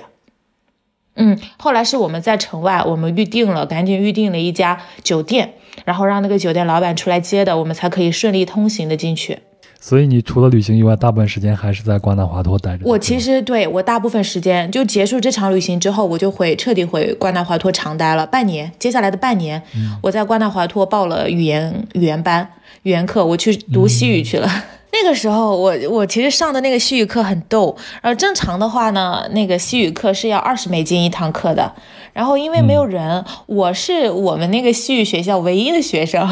[1.20, 5.54] 嗯，后来是我们在城外，我们预定了，赶紧预定了一家酒店，
[5.86, 9.38] 然后让那个酒店老板出来接的，我们才可以顺利通行的进去。
[9.82, 12.84] 所以你除了旅行以外，大部分时间还是在瓜纳华托待着。
[12.86, 18.70] 我其实对我大部分时间就结束这场旅行之后，我就回彻底回瓜纳华托长待了半年。
[18.78, 19.62] 接下来的半年，
[20.02, 22.50] 我在瓜纳华托报了语言语言班、
[22.84, 24.50] 语言课，我去读西语去了。
[24.92, 31.72] 那个时候，我我其实上的那个西语课很逗，呃，正常的话呢，那个西语课是要二十美金一堂课的，
[32.14, 36.28] 然后因为没有人，我是我们那个西语学校唯一的学生，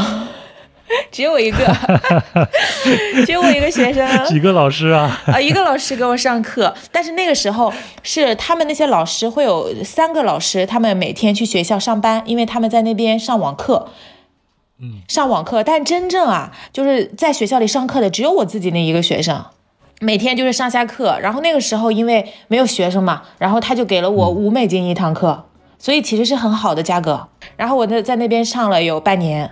[1.12, 1.58] 只有我一个，
[3.26, 5.22] 只有我一个学生，几个老师啊？
[5.28, 13.90] 啊，一个老师给我上课，但是那个时候是他们那些老师会有三个老师，他们每天去学校上班，因为他们在那边上网课。
[14.80, 19.44] 嗯，上网课，但真正啊，就是在学校里上课的只有我自己那一个学生，
[20.00, 21.18] 每天就是上下课。
[21.20, 25.46] 然后那个时候因为没有学生嘛，然后他就给了我五美金一堂课，
[25.80, 27.28] 所以其实是很好的价格。
[27.56, 29.50] 然后我在在那边上了有半年，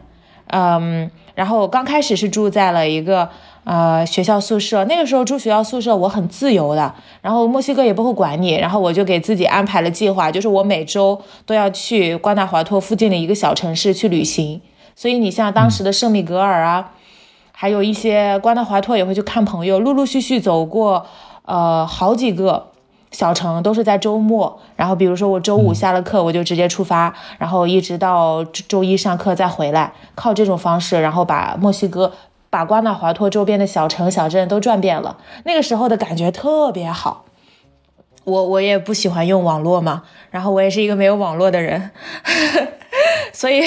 [0.50, 3.28] 嗯，然后刚开始是住在了一个
[3.64, 14.62] 呃学校宿舍，那个时候住学校宿舍我很自由的，然后墨西哥也不会管你，然后我就给自己安排了计划，就是我每周都要去瓜纳华托附近的一个小城市去旅行。
[14.96, 16.92] 所以你像当时的圣米格尔啊，
[17.52, 21.06] 还有一些瓜纳华托也会去看朋友，陆陆续续走过，
[21.44, 22.68] 呃，好几个
[23.12, 24.60] 小城都是在周末。
[24.76, 32.14] 然后比如说我周五下了课，我就直接出发，然后一直到周一上课再回来，靠这种方式，然后把墨西哥、
[32.50, 35.18] 把瓜纳华托周边的小城小镇都转遍了。
[35.44, 37.26] 那个时候的感觉特别好。
[38.26, 41.92] 我我也不喜欢用网络嘛，然后我也是一个没有网络的人。
[43.34, 43.62] 所以，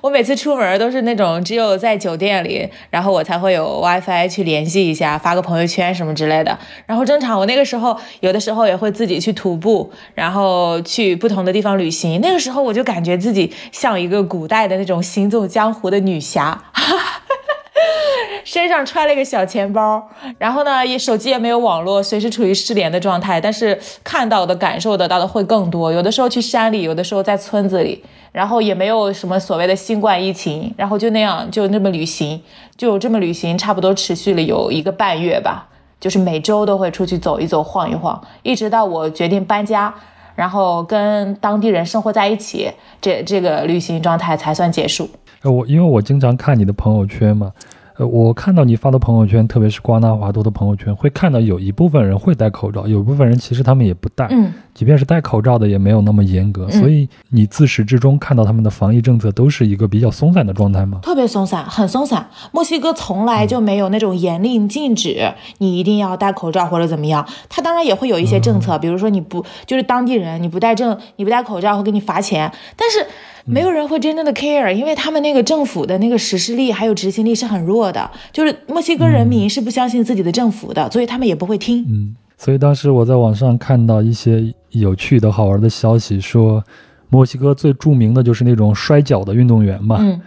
[0.00, 6.56] 我每次出门都是那种只有在酒店里，然后我才会有 WiFi 去联系一下，发个朋友圈什么之类的。
[6.86, 12.20] 然后正常，我那个时候有的时候也会自己去徒步，然后去不同的地方旅行。
[12.20, 16.62] 那个时候我就感觉自己像一个古代的那种行走江湖的女侠。
[18.44, 23.40] 身上揣了一个小钱包，然后呢，也手机也没有网络，随时处于失联的状态。
[23.40, 25.92] 但是看到的、感受得到的会更多。
[25.92, 32.42] 有的时候去山里，有的时候在村子里，然后也没有什么所谓的新冠疫情，然后就那样就那么旅行，
[32.76, 35.68] 就这么旅行，差不多持续了有一个半月吧。
[36.00, 39.92] 就是每周都会出去走一走、晃一晃，一直到我决定搬家，
[40.36, 45.10] 然后跟当地人生活在一起，这这个旅行状态才算结束。
[45.44, 47.52] 我因为我经常看你的朋友圈嘛。
[47.96, 54.28] 呃，我看到你发的朋友圈，特别是瓜纳华多的朋友圈，会看到有一部分人会戴口罩，有一部分人其实他们也不戴。
[54.30, 56.70] 嗯，即便是戴口罩的，也没有那么严格。
[56.70, 61.00] 所以你自始至终看到他们的防疫政策都是一个比较松散的状态吗？
[61.02, 62.28] 特别松散，很松散。
[62.52, 67.26] 墨西哥从来就没有那种严令禁止你一定要戴口罩或者怎么样。
[67.48, 72.52] 他当然也会有一些政策，比如说你不就是当地人，你不戴证，你不戴口罩会给你罚钱。
[72.76, 73.04] 但是。
[73.48, 81.84] 没有人会真正的 care，因为他们那个政府的那个实施力还有执行力是很弱的，就是墨西哥人民是不相信自己的政府的，所以他们也不会听。
[81.88, 86.62] 嗯，所以当时我在网上看到一些有趣的好玩的消息，说
[87.08, 90.20] 墨西哥最著名的就是那种摔跤的运动员嘛，嗯，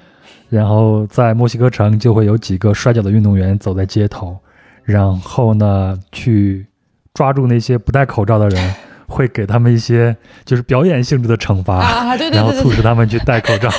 [0.49, 4.35] 然后在墨西哥城就会有几个摔跤的运动员走在街头，
[4.83, 6.65] 然后呢去
[7.13, 8.73] 抓住那些不戴口罩的人。
[9.11, 13.69] 会给他们一些就是表演性质的惩罚，啊，对对然后促使他们去戴口罩，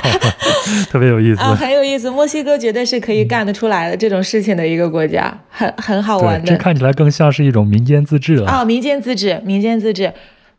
[0.90, 1.40] 特别有意思。
[1.40, 2.10] 啊，很有意思。
[2.10, 6.46] 墨西哥绝对是可以干得出来的这种事情的一个国家，很很好，玩的。
[6.46, 8.46] 这看起来更像是一种民间自治了。
[8.48, 10.12] 啊，民间自治，民间自治。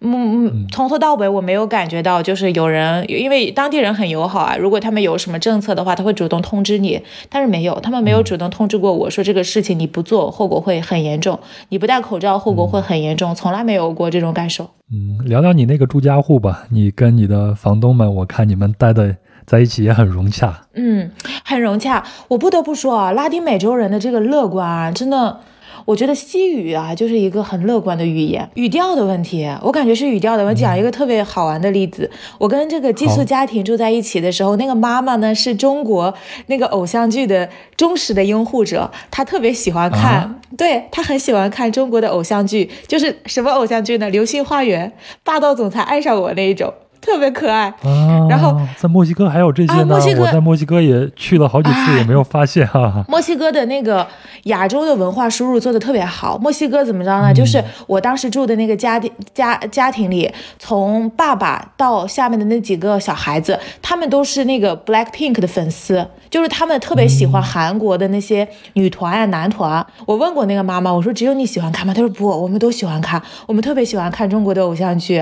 [0.03, 4.55] 嗯嗯，从头到尾我没有感觉到，就是有人，因为当地人很友好啊。
[4.57, 11.35] 如果他们有什么政策的话，他会主动通知你，但是没有，他们没有主动通知过我说这个事情你不做，后果会很严重；
[11.69, 14.69] 你不戴口罩，后果会很严重，从来没有过这种感受。
[14.91, 16.65] 嗯，聊聊你那个住家户吧。
[16.69, 20.67] 你跟你的房东们，我看你们待的在一起也很融洽。
[20.73, 21.09] 嗯，
[21.45, 22.03] 很融洽。
[22.27, 25.39] 我不得不说啊，拉丁美洲人的这个乐观啊，真的。
[25.85, 28.49] 我觉得西语啊，就是一个很乐观的语言。
[28.55, 30.45] 语调的问题，我感觉是语调的。
[30.45, 36.13] 我讲一个特别好玩的例子，我跟这个寄宿家庭住在一起的时候，那个妈妈呢是中国
[36.47, 44.07] 那个偶像剧的忠实的拥护者，她特别喜欢看，啊对她很喜欢看中国的偶像剧，就是什么偶像剧呢？
[44.09, 44.87] 《流星花园》
[45.23, 46.73] 《霸道总裁爱上我》那一种。
[47.03, 49.81] 特别可爱，啊，然后在墨西哥还有这些呢。
[49.81, 54.07] 啊墨西哥我在墨西哥也去了好几次，哎也没有发现哈、墨西哥的那个
[54.43, 56.37] 亚洲的文化输入做的特别好。
[56.37, 57.33] 墨西哥怎么着呢？
[57.33, 69.85] 就是我当时住的那个家庭家家庭里，从爸爸到下面的那几个小孩子，他们都是那个 Black Pink 的粉丝，就是他们特别喜欢韩国的那些女团啊、男团。
[70.05, 71.93] 我问过那个妈妈，我说只有你喜欢看吗？
[71.93, 75.15] 她说不，我们都喜欢看，我们特别喜欢看中国的偶像剧。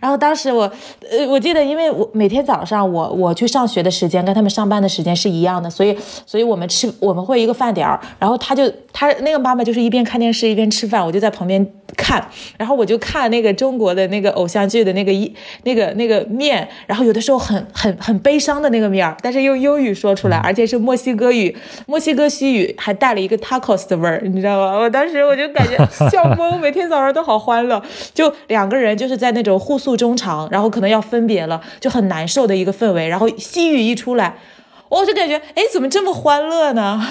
[0.00, 0.70] 然后当时我，
[1.10, 11.64] 呃，我记得，因为我每天早上我我去上学的时间跟他们上班的时间是一样的，所以所以我们吃我们会一个饭点儿，然后他就他那个妈妈就是一边看电视一边吃饭，我就在旁边
[11.96, 12.22] 看，
[12.56, 24.78] 然后我就看那个中国的那个偶像剧的那个一那个那个面，然后有的时候很很很悲伤的那个面儿，但是用英语说出来，而且是墨西哥语，墨西哥西语还带了一个 tacos 的味儿，你知道吗？
[24.78, 25.76] 我当时我就感觉
[26.10, 34.34] 笑懵，每天早上都好欢乐，就两个人就是在那种互诉衷肠，然后可能要分别了，就很难受的一个氛围，然后西语一出来，
[34.88, 37.02] 我就感觉哎，怎么这么欢乐呢？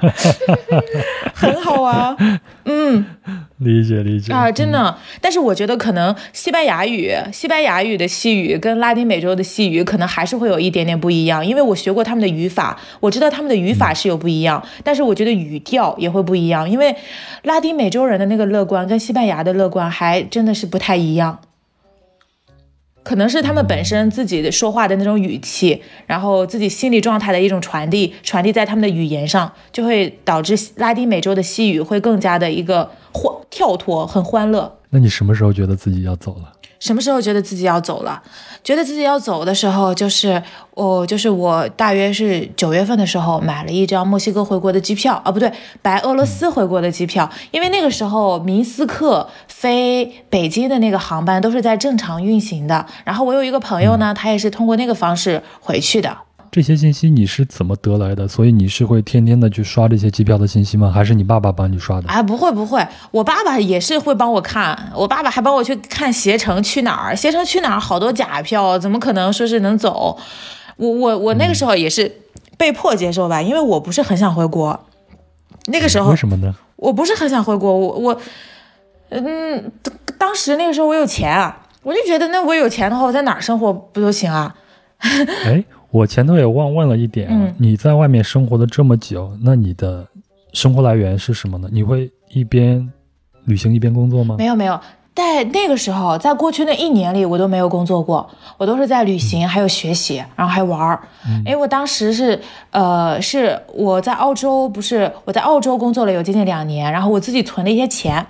[1.34, 2.16] 很好啊，
[2.64, 3.04] 嗯。
[3.58, 4.96] 理解理解啊，真的。
[5.20, 16.96] 但是我觉得可能西班牙语、西班牙语的西语跟拉丁美洲的西语可能还是会有一点点不一样，因为我学过他们的语法，我知道他们的语法是有不一样，但是我觉得语调也会不一样，因为
[17.42, 21.38] 拉丁美洲人的那个乐观跟西班牙的乐观还真的是不太一样。
[23.10, 34.78] 可能是他们本身自己的说话的那种语气，然后自己心理状态的一种传递，传递在他们的语言上，就会导致拉丁美洲的西语会更加的一个欢跳脱，很欢乐。
[34.90, 36.52] 那你什么时候觉得自己要走了？
[36.80, 38.20] 什么时候觉得自己要走了？
[38.64, 52.84] 觉得自己要走的时候，就是我，就是我大约是九月份的时候买了一张墨西哥回国的机票啊，不对，白俄罗斯回国的机票，因为那个时候明斯克飞北京的那个航班都是在正常运行的。
[53.04, 56.16] 然后我有一个朋友呢，他也是通过那个方式回去的。
[56.50, 58.26] 这些信息你是怎么得来的？
[58.26, 60.90] 所以你是会天天的去刷这些机票的信息吗？
[60.90, 62.08] 还是你爸爸帮你刷的？
[62.08, 70.18] 啊，不会不会，我爸爸也是会帮我看，我爸爸还帮我去看携程去哪儿，携程去哪儿好多假票，怎么可能说是能走？
[70.76, 72.10] 我我我那个时候也是
[72.56, 74.78] 被迫接受吧，因为我不是很想回国，
[75.66, 76.54] 那个时候为什么呢？
[76.76, 78.20] 我不是很想回国，我我
[79.10, 79.70] 嗯，
[80.18, 84.54] 当时那个时候我有钱啊，我就觉得那我有钱的话，我在哪儿生活不都行啊？
[84.98, 90.06] 哎，我前头也忘问了一点你在外面生活了这么久，那你的
[90.52, 91.68] 生活来源是什么呢？
[91.72, 92.88] 你会一边
[93.44, 94.36] 旅行一边工作吗？
[94.38, 94.78] 没有没有，
[95.14, 101.00] 在那个时候，在过去那一年里，我都没有工作过，我都是在旅行，还有学习，然后还玩儿。
[101.44, 108.24] 因为我当时是，呃，是我在澳洲，不是我在澳洲工作了有接近两年，然后我自己存了一些钱。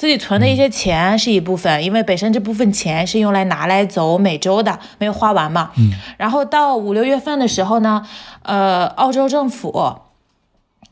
[0.00, 5.72] 自己存的一些钱是一部分，因为本身这部分钱是用来拿来走美洲的，没有花完嘛。
[5.76, 5.92] 嗯。
[6.16, 8.02] 然后到五六月份的时候呢，
[8.42, 9.98] 呃，澳洲政府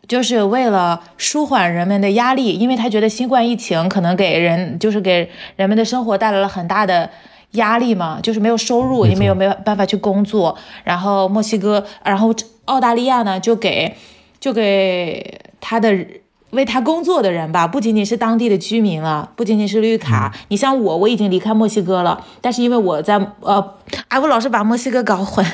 [0.07, 7.09] 就是为了舒缓人们的压力，因为他觉得新冠疫情可能给人就是给人们的生活带来了很大的
[7.53, 10.55] 压力嘛，就是没有收入，没错你们又没有办法去工作。
[10.85, 12.35] 然后墨西哥，然后
[12.67, 13.97] 澳大利亚呢，就给
[14.39, 15.97] 就给他的。
[16.51, 20.35] 为他工作的人吧，不仅仅是当地的居民了，不仅仅是绿卡。
[20.49, 23.75] 你像我，我已经离开墨西哥了，但是因为我在呃，
[24.09, 25.45] 哎，我老是把墨西哥搞混，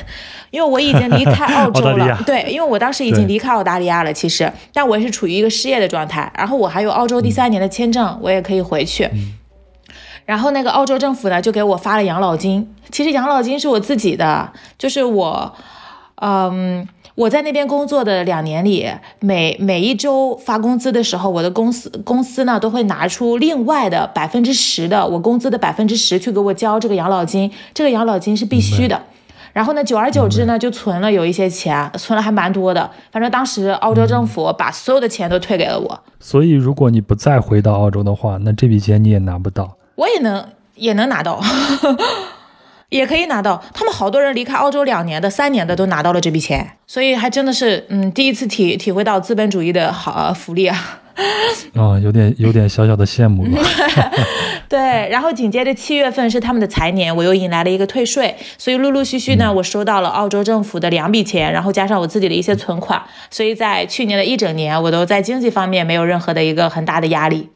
[0.51, 2.17] 因为我已经离开 澳洲了。
[2.25, 9.09] 对，因为我当时已经离开澳大利亚了，其实，但我也是处于一个失业的状态，然后我还有澳洲第三年的签证，我也可以回去。
[10.25, 12.73] 然后那个澳洲政府呢，就给我发了养老金。
[12.89, 15.53] 其实养老金是我自己的，就是我，
[16.15, 18.85] 嗯，我在那边工作的两年里，
[19.21, 29.01] 每每一周发工资的时候，我的公司公司呢都会拿出另外的百分之十的我工资的百分之十去给我交这个养老金，这个养老金是必须的。
[29.53, 32.91] 然后呢，久而久之呢，就存了有一些钱，存了还蛮多的。
[33.09, 39.77] 反正当时澳洲政府把所有的钱都退给了我，所以如果你不再回到澳洲的话，那这笔钱你也拿不到。
[39.95, 40.45] 我也能
[40.75, 41.39] 也能拿到，
[42.89, 43.63] 也可以拿到。
[43.73, 51.01] 他们好多人离开澳洲两年的、三年的都拿到了这笔钱，所以还真的是嗯，第一次体体会到资本主义的好福利啊。
[51.75, 53.63] 啊， 有点有点小小的羡慕了。
[54.67, 67.49] 对，然后紧接着七月份是他们的财年，我又迎来了一个退税，所以陆陆续续呢，我收到了澳洲政府的两笔钱，然后加上我自己的一些存款，所以在去年的一整年，我都在经济方面没有任何的一个很大的压力。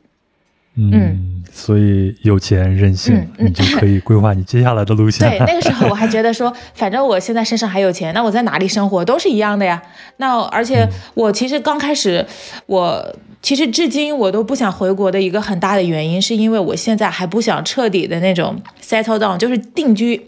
[0.75, 5.27] 嗯，所以有钱任性，你就可以规划你接下来的路线。
[5.31, 9.81] 对，那个时候我还觉得说，反正我现在身上还有钱，那我在哪里生活都是一样的呀。
[10.17, 12.25] 那而且我其实刚开始
[12.65, 13.15] 我。
[13.41, 20.21] 其实至今我都不想回国的一个很大的原因，是因为我现在还不想彻底的那种 settle down，就是定居，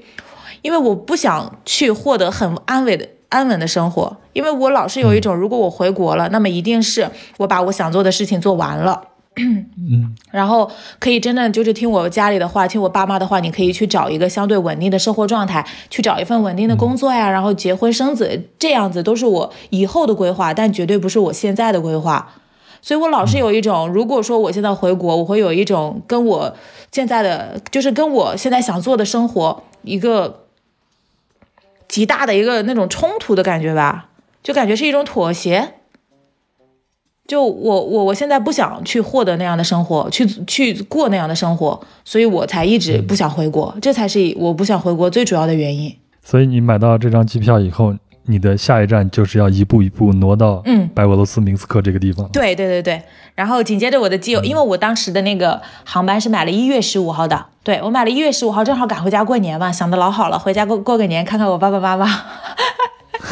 [0.61, 9.01] 因为我不想去获得很安稳的安稳的生活，因为我老是有一种，如果我回国了，那么一定是我把我想做的事情做完了，
[9.37, 10.69] 嗯，然后
[10.99, 22.33] 可以真正就是听我家里的话，听我爸妈的话，你可以去找一个相对稳定的生活状态，去找一份稳定的工作呀，然后结婚生子，这样子都是我以后的规划，但绝对不是我现在的规划。
[22.81, 26.55] 所以，我老是有一种，如果说我现在回国，我会有一种跟我
[26.91, 30.47] 现在的，就是跟我现在想做的生活一个
[31.87, 34.09] 极大的一个那种冲突的感觉吧，
[34.43, 35.75] 就感觉是一种妥协。
[37.27, 45.95] 就我我我现在不想去获得那样的生活，去去过那样的生活，所以我才一直不想回国，这才是我不想回国最主要的原因。
[46.23, 47.95] 所以你买到这张机票以后。
[48.25, 52.29] 你的下一站就是要一步一步挪到嗯白俄罗斯明斯克这个地方。
[52.31, 53.01] 对对对对，
[53.33, 62.07] 然后紧接着我的基友，因为我当时的那个航班是买了一月十五号的，对我买了一月十五号，正好赶回家过年嘛，想的老好了，回家过过个年，看看我爸爸妈妈。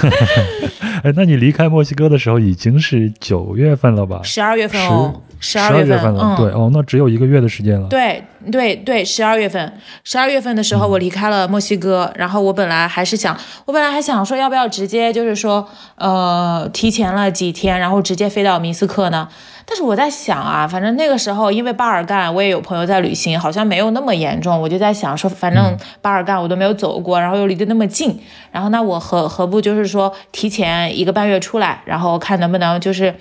[1.03, 4.21] 哎，那你离开墨西哥的时候已经是九月份了吧？
[4.23, 5.21] 十二月份哦。
[5.41, 7.87] 十二月份了，对哦，那只有一个月的时间了。
[7.87, 8.21] 对
[8.51, 9.71] 对对，十二月份，
[10.03, 19.29] 十二月份的时候我离开了墨西哥，然后我本来还是想，我本来还想说要不要直接就是说，呃，提前了几天，然后直接飞到明斯克呢？
[19.69, 28.19] 但是我在想啊，反正那个时候因为巴尔干，我也有朋友在旅行，好像没有那么严重，我就在想说，反正巴尔干我都没有走过，然后又离得那么近，
[28.51, 33.13] 然后那我何何不就是说提前一个半月出来，然后看能不能就是。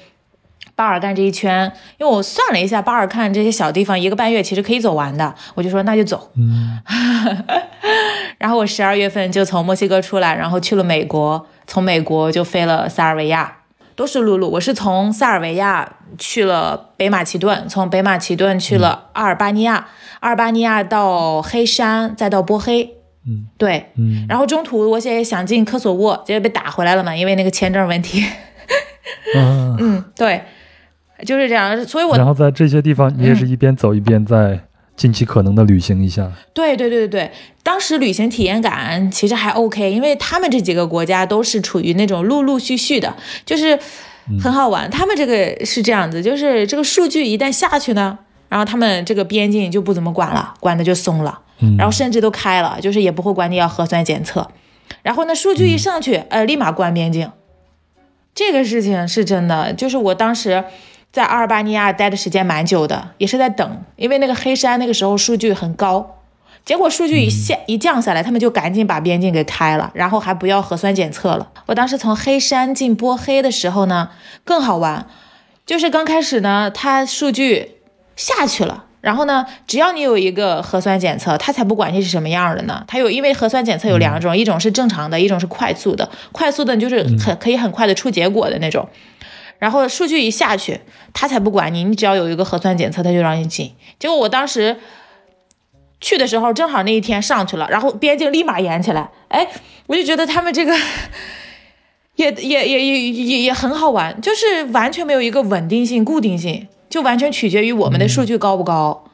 [0.74, 6.30] 巴尔干这一圈，因为我算了一下，巴尔干这些小地方一个半月其实可以走完的，我就说那就走。
[6.36, 6.78] 嗯，
[8.38, 13.57] 然后我十二月份就从墨西哥出来，然后去了美国，从美国就飞了塞尔维亚，
[13.99, 14.49] 都是陆路。
[14.49, 19.88] 我是从塞尔维亚去了北马其顿，从北马其顿去了阿尔巴尼亚，
[20.20, 22.94] 阿尔巴尼亚到黑山，再到波黑。
[23.26, 28.24] 嗯，对，嗯，然后中途我也想进科索沃，结果被打回来了嘛，因为那个签证问题。
[29.80, 30.42] 嗯，对。
[31.26, 34.61] 就是这样，所以我然后在这些地方，你也是一边走一边在
[34.99, 36.30] 尽其可能的旅行一下。
[36.53, 37.32] 对对对对对，
[37.62, 43.78] 当时旅行体验感其实还 OK，因为他们这几个国家都是处于那种陆陆续续的，就是
[44.42, 44.90] 很好玩。
[44.90, 48.18] 他们这个是这样子，就是这个数据一旦下去呢，
[48.49, 51.42] 然后他们这个边境就不怎么管了，管的就松了，
[51.78, 54.51] 然后甚至都开了，就是也不会管你要核酸检测。
[55.03, 57.30] 然后呢，数据一上去，呃，立马关边境。
[58.34, 60.64] 这个事情是真的，就是我当时。
[61.11, 66.18] 在阿尔巴尼亚待的时间蛮久的，也是在等，因为那个黑山那个时候数据很高，
[66.64, 71.50] 结果数据一下一降下来，他们就赶紧把边境给开了，然后还不要核酸检测了。
[71.66, 74.11] 我当时从黑山进波黑的时候呢，
[74.44, 75.06] 更好玩，
[75.64, 77.76] 就是刚开始呢，它数据
[78.14, 82.84] 下去了，然后呢，只要你有一个核酸检测，它才不管你是什么样的呢。
[82.86, 88.86] 它有，因为核酸检测有两种，一种是正常的，一种是快速的，快速的就是很可以很快的出结果的那种。
[89.59, 90.80] 然后数据一下去，
[91.12, 93.72] 他才不管你，你只要有一个核酸检测，他就让你进。
[93.98, 94.76] 结果我当时
[96.00, 99.11] 去的时候，正好那一天上去了，然后边境立马严起来。
[99.28, 99.48] 哎，
[99.86, 100.76] 我就觉得他们这个
[102.16, 109.04] 也也也也也也很好玩，就是完全没有一个稳定性、固定性，就完全取决于我们的数据高不高。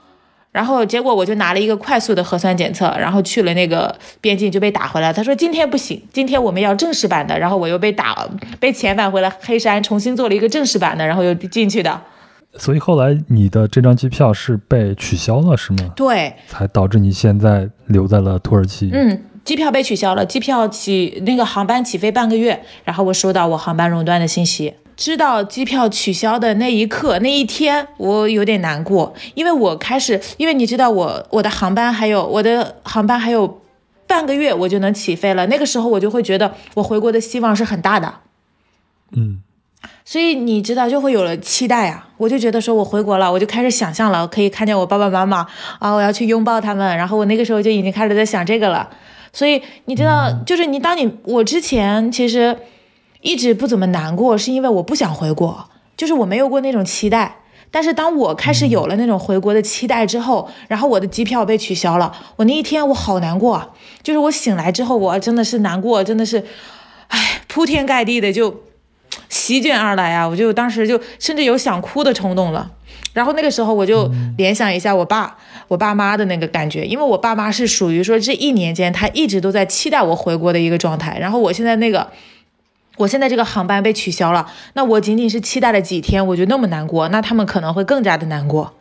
[0.55, 5.13] 然后结果我就拿了一个快速的核酸检测，然后去了那个边境就被打回来。
[5.13, 7.37] 他说今天不行，今天我们要正式版的。
[7.37, 8.25] 然后我又被打，
[8.61, 12.01] 被遣返回了黑山，重新做了一个正式版的，然后又进去的。
[12.57, 15.91] 所以后来你的这张机票是被取消了，是吗？
[15.97, 18.89] 对，才导致你现在留在了土耳其。
[18.93, 24.75] 嗯，机票被取消了，机票起那个航班起飞半个月，然后我收到我航班熔断的信息。
[24.97, 33.61] 知道机票取消的那一刻，那一天我有点难过，因为我开始，因为你知道我我的航班还有我的航班还有
[34.07, 38.15] 半个月我就能起飞了，那个时候我就会觉得我回国的希望是很大的，
[39.17, 39.43] 嗯，
[40.05, 45.47] 所以你知道就会有了期待啊，我就觉得说我回国了，我就开始想象了，可以看见我爸爸妈妈
[45.81, 48.89] 啊，我要去拥抱他们，然后我那个时候就已经开始在想这个了，
[49.33, 52.57] 所以你知道，就是你当你我之前其实。
[53.25, 57.39] 一直不怎么难过，是因为我不想回国，就是我没有过那种期待。
[57.71, 63.73] 但是当我开始有了那种回国的期待之后，然后我的机票被取消了，我那一天我好难过，
[64.03, 66.45] 就是我醒来之后，我真的是难过，真的是，
[67.09, 68.63] 唉，铺天盖地的就
[69.31, 70.29] 席卷而来啊！
[70.29, 72.71] 我就当时就甚至有想哭的冲动了。
[73.15, 82.07] 然后那个时候我就联想一下我爸、我爸妈的那个感觉，因为我爸妈是属于说这一年间他一直都在期待我回国的一个状态，然后我现在那个。
[82.97, 88.73] 我现在这个航班被取消了，那我仅仅是期待了几天，我就那么难过，那他们可能会更加的难过，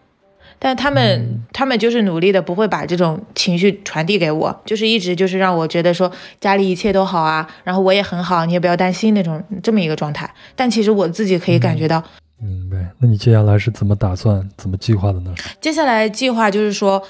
[0.59, 10.29] 但他们他们就是努力的，不会把这种情绪传递给我，就是一直就是让我觉得说家里一切都好啊，然后我也很好，你也不要担心那种这么一个状态。
[10.55, 12.03] 但其实我自己可以感觉到，
[12.39, 12.77] 明白。
[12.99, 15.33] 那你接下来是怎么打算、怎么计划的呢？
[15.59, 17.03] 接下来计划就是说。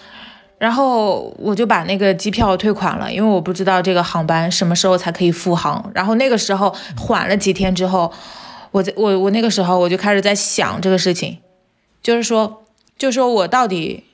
[0.63, 5.91] 然后我就把那个机票退款了，因为我不知道这个航班什么时候才可以复航。
[5.93, 8.09] 然后那个时候缓了几天之后，
[8.71, 11.39] 我在我我那个时候我就开始在想这个事情，
[12.01, 12.63] 就是说，
[12.97, 14.05] 就是说我到底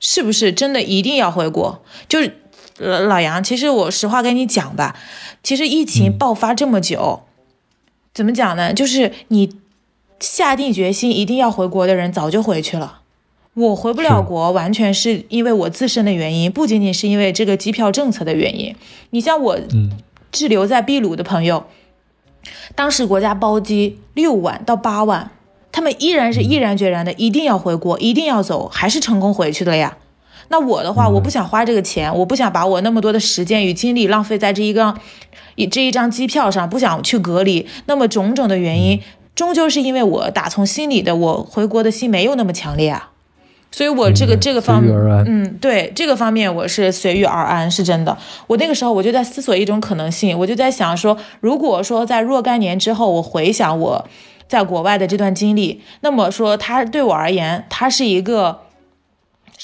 [0.00, 1.80] 是不是真的一定要回国？
[2.08, 2.34] 就是
[2.78, 4.96] 老杨，其实我实话跟你讲吧，
[5.44, 7.22] 其实疫情爆发这么久，
[8.12, 8.74] 怎么讲呢？
[8.74, 9.56] 就是你
[10.18, 13.01] 下定决心一定要回国的人早就回去了。
[13.54, 18.74] 我回不了国，完全是因为我自身的原因，不仅仅是因为这个机票政策的原因。
[19.10, 19.58] 你像我
[20.30, 21.66] 滞留在秘鲁的朋友，
[22.74, 25.30] 当时国家包机六万到八万，
[25.70, 29.98] 他们依然是毅然决然的一定要回国，一定要走，还是成功回去了呀。
[30.48, 34.94] 那我的话，我不想花这个钱，我不想把我那么多的时间与精力浪费在这一个
[35.56, 37.66] 一这一张机票上，不想去隔离。
[37.84, 39.02] 那么种种的原因，
[39.34, 43.10] 终究是因为我打从心里的我回国的心没有那么强烈啊。
[43.72, 44.94] 所以，我这个这个方面，
[45.26, 48.16] 嗯，对这个方面，我是随遇而安，是真的。
[48.46, 54.06] 我那个时候我就在思索一种可能性，我就在想说，如果说在若干年之后，我回想我
[54.46, 58.60] 在国外的这段经历，那么说它对我而言，它是一个。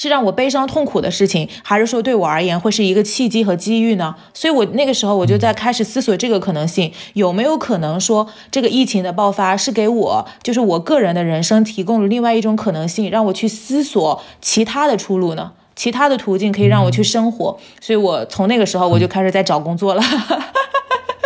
[0.01, 4.15] 是让我悲伤痛苦的事情，还是说对我而言会是一个契机和机遇呢？
[4.33, 15.51] 所以，我那个时候我就在开始思索这个可能性，有没有可能说这个疫情的爆发是给我，就是我个人的人生提供了另外一种可能性，让我去思索其他的出路呢？
[15.75, 17.59] 其他的途径可以让我去生活。
[17.81, 20.03] 所以我从那个时候我就开始在找工作了。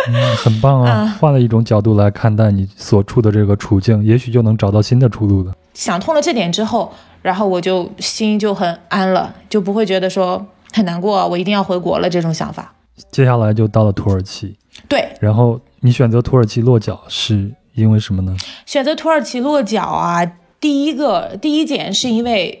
[0.07, 1.15] 嗯，很棒啊！
[1.21, 5.53] 换了一种角度来看待你所处的这个处境，也许就能找到新的出路的。
[5.75, 6.91] 想通了这点之后。
[7.23, 12.71] 然后我就心就很安了，就不会觉得说很难过，我一定要回国了这种想法。
[13.09, 14.55] 接下来就到了土耳其，
[14.87, 15.07] 对。
[15.19, 18.37] 然后你选择土耳其落脚是因为什么呢？
[18.67, 20.23] 选择土耳其落脚啊，
[20.59, 22.59] 第一个第一点是因为。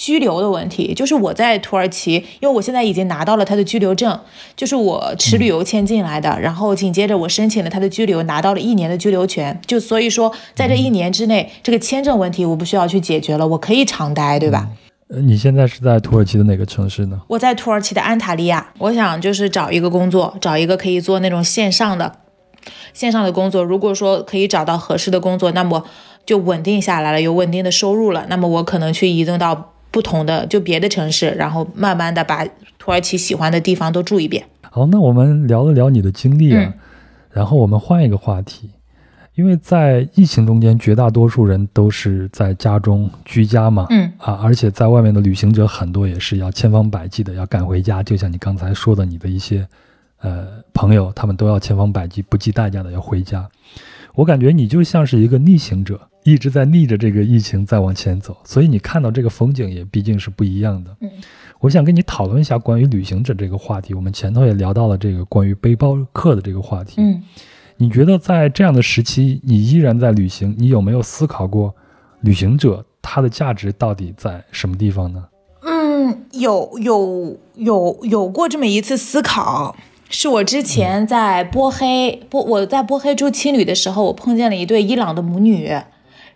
[0.00, 4.18] 居留的问题，就是我在土耳其，因为我现在已经拿到了他的居留证，
[4.56, 14.70] 就是我持旅游签进来的，然后紧接着我申请了他的居留，拿到了一年的居留权，就所以说在这一年之内，这个签证问题我不需要去解决了，我可以长待，对吧？
[15.08, 17.20] 呃，你现在是在土耳其的哪个城市呢？
[17.28, 22.16] 我在土耳其的安塔利亚，我想就是找一个工作，找一个可以做那种线上的
[22.94, 25.84] 线上的工作，如果说可以找到合适的工作，那么
[26.24, 29.74] 就稳定下来了，有稳定的收入了，那么我可能去移动到。
[29.90, 32.44] 不同的就别的城市，然后慢慢的把
[32.78, 34.44] 土耳其喜欢的地方都住一遍。
[34.62, 36.72] 好，那我们聊了聊你的经历啊，
[37.32, 38.70] 然后我们换一个话题，
[39.34, 49.66] 因为在疫情中间，绝大多数人都是在家中居家嘛，嗯啊，而且在外面的旅行者很多也是要千方百计的要赶回家，就像你刚才说的，你的一些
[50.20, 53.48] 呃朋友，他们都要千方百计、不计代价的要回家。
[54.14, 56.00] 我感觉你就像是一个逆行者。
[56.22, 60.94] 一直在逆着这个疫情在往前走，所以你看到这个风景也毕竟是不一样的。
[61.00, 61.10] 嗯，
[61.60, 63.94] 我想跟你讨论一下关于旅行者这个话题。
[63.94, 66.96] 我们前头也聊到了这个关于背包客的这个话题。
[66.98, 67.22] 嗯，
[67.78, 71.74] 你觉得在这样的时期，你依然在旅行，你有没有思考过
[72.20, 75.24] 旅行者它的价值到底在什么地方呢？
[75.62, 79.74] 嗯，有有有有过这么一次思考。
[80.10, 85.72] 是我之前在波黑波，我在波黑住青旅的时候，我碰见了一对伊朗的母女。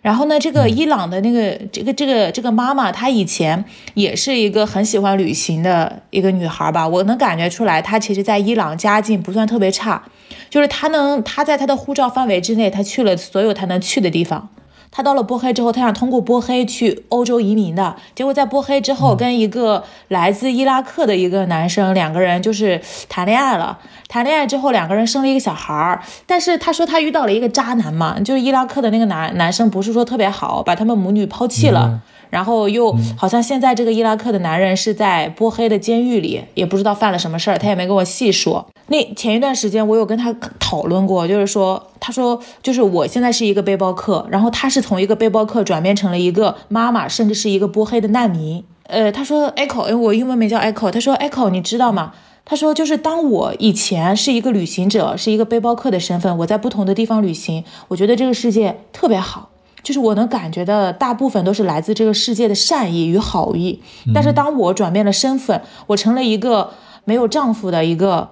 [0.01, 3.65] 然后呢，这个伊朗的那个这个这个这个妈妈，她以前
[3.95, 6.87] 也是一个很喜欢旅行的一个女孩吧？
[6.87, 10.01] 我能感觉出来，她其实在伊朗家境不算特别差，
[10.49, 14.47] 就是她能她在她的护照范围之内，她去了所有她能去的地方。
[14.95, 22.79] 他到了波黑之后，他想通过波黑去欧洲移民的，结果在波黑之后，跟一个来自伊拉克的一个男生，两个人就是
[23.09, 23.77] 谈恋爱了。
[24.07, 26.01] 谈恋爱之后，两个人生了一个小孩儿。
[26.25, 31.99] 但是他说他遇到了一个渣男嘛，就是伊拉克的那个男男生，不是说特别好，把他们母女抛弃了。
[32.29, 38.65] 然后又好像现在这个伊拉克的男人是在波黑的监狱里，也不知道犯了什么事儿，他也没跟我细说。
[38.87, 48.63] 那前一段时间我有跟他讨论过，就是说，他说就是我现在是一个背包客，然后他是从一个背包客转变成了一个妈妈，甚至是一个波黑的难民。
[48.87, 52.13] 呃，他说 Echo，因为我英文名叫 Echo，他说 Echo，你知道吗？
[52.47, 59.49] 他说就是当我以前是一个旅行者，是一个背包客的身份，我在不同的地方旅行，我觉得这个世界特别好。
[59.85, 63.79] 就是我能感觉的大部分都是来自这个世界的善意与好意，
[64.15, 66.71] 但是当我转变了身份，我成了一个
[67.05, 68.31] 没有丈夫的一个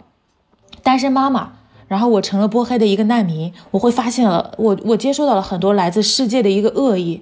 [0.81, 1.51] 单身妈妈，
[1.87, 7.21] 然后我成了波黑的一个难民，我会发现了我我接受到了很多来自世界的一个恶意。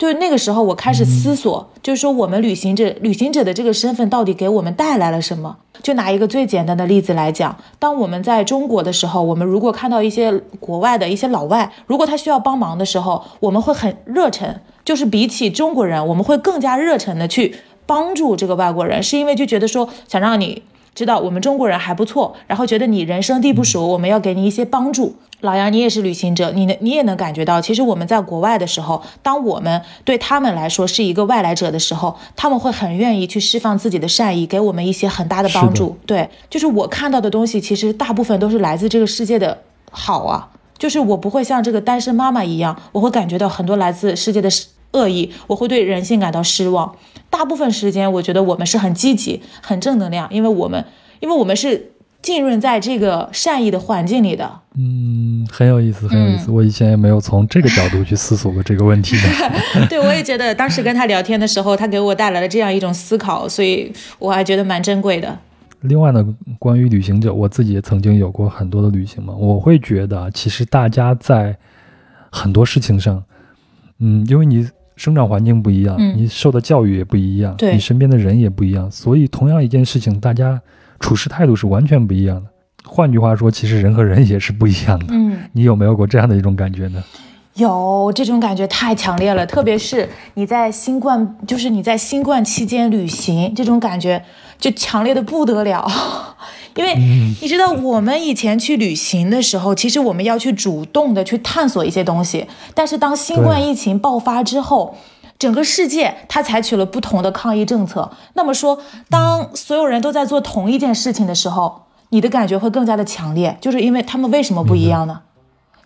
[0.00, 5.58] 就是那个时候，我开始思索，就是说我们旅行者旅行者的这个身份到底给我们带来了什么？
[5.82, 20.62] 就拿一个最简单的例子来讲，当我们在中国的时候，我们如果看到一些国外的一些老外，如果他需要帮忙的时候，我们会很热忱，就是比起中国人，我们会更加热忱的去帮助这个外国人，是因为就觉得说想让你。
[20.94, 25.16] 知道我们中国人还不错，然后觉得你人生地不熟，我们要给你一些帮助。
[25.40, 35.96] 老杨，你也是旅行者，你能你也能感觉到，其实我们在国外的时候，当我们对他们来说是一个外来者的时候，他们会很愿意去释放自己的善意，给我们一些很大的帮助。
[36.04, 40.50] 对，就是我看到的东西，其实大部分都是来自这个世界的好啊。
[40.76, 44.50] 就是我不会像这个单身妈妈一样，我会感觉到很多来自世界的
[44.92, 46.94] 恶意，我会对人性感到失望。
[47.30, 50.84] 大部分时间，我觉得我们是很积极、很正能量，因为我们，
[51.20, 54.50] 因为我们是浸润在这个善意的环境里的。
[54.76, 56.50] 嗯，很有意思，很有意思。
[56.50, 59.86] 我以前也没有从这个角度去思索过这个问题的。
[59.88, 65.38] 对，我也觉得当时跟他聊天的时候，他给我带来了这样一种思考，所以我还觉得蛮珍贵的。
[65.82, 66.22] 另外呢，
[66.58, 71.56] 关于旅行者，我自己也曾经有过很多的旅行嘛，我会觉得其实大家在
[72.30, 73.22] 很多事情上，
[74.00, 74.68] 嗯，因为你。
[75.00, 80.60] 生长环境不一样，你受的教育也不一样，你身边的人也不一样，所以同样一件事情，大家
[80.98, 82.50] 处事态度是完全不一样的。
[82.84, 85.06] 换句话说，其实人和人也是不一样的。
[85.08, 87.02] 嗯，你有没有过这样的一种感觉呢？
[87.54, 94.24] 有，这种感觉太强烈了，特别是你在新冠，就是你在新冠期间旅行，这种感觉
[94.58, 95.86] 就强烈的不得了。
[96.76, 96.94] 因为
[97.42, 102.46] 你知道，我们以前去旅行的时候，其实我们要去主动的去探索一些东西。
[102.72, 104.96] 但是当新冠疫情爆发之后，
[105.36, 108.12] 整个世界它采取了不同的抗疫政策。
[108.34, 108.78] 那么说，
[109.10, 115.22] 当所有人都在做同一件事情的时候，你的感觉会更加的强烈，就是因为他们为什么不一样呢？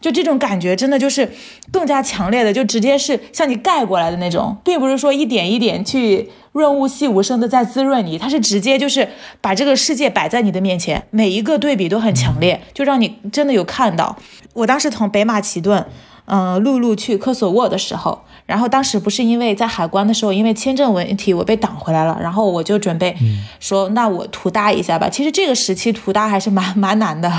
[0.04, 1.26] 就这种感觉，真的就是
[1.72, 9.08] 更加强烈的，就直接是向你盖过来的那种，并不是说一点一点去润物细无声的在滋润你，它是直接就是
[9.40, 14.18] 把这个世界摆在你的面前，每一个对比都很强烈，就让你真的有看到。
[14.52, 15.86] 我当时从北马其顿，
[16.26, 23.16] 嗯，陆路去科索沃的时候，然后当时不是因为在海关的时候，因为签证问题我被挡回来了，然后我就准备
[23.58, 25.08] 说，那我涂搭一下吧。
[25.08, 27.30] 其实这个时期涂搭还是蛮 蛮难的。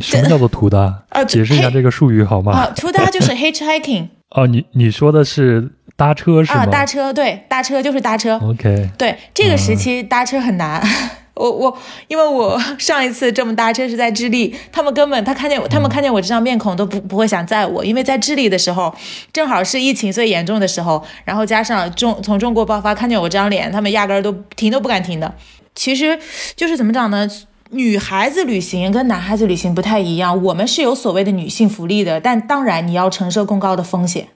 [0.00, 1.02] 什么叫做涂搭？
[1.10, 2.52] 呃，解释一下这个术语好吗？
[2.52, 4.08] 啊，图搭就是 hitchhiking。
[4.30, 6.60] 哦，你你说的是搭车是吗？
[6.62, 8.38] 啊，搭车对，搭车就是搭车。
[8.38, 8.90] OK。
[8.96, 10.80] 对，这个时期搭车很难。
[11.40, 11.78] 我我
[12.08, 18.94] 因为我 上一次这么搭车是在智利，他们根本他看见我，他们看见我这张面孔都不不会想载我，因为在智利的时候
[19.32, 25.34] 正好是疫情最严重的时候，然后加上中从中国爆发，看见我这张脸，他们压根儿都停都不敢停的。
[25.74, 26.18] 其实
[26.54, 27.26] 就是怎么讲呢？
[27.72, 34.26] 女孩子旅行跟男孩子旅行不太一样，我们是有所谓的女性福利的，但当然你要承受更高的风险。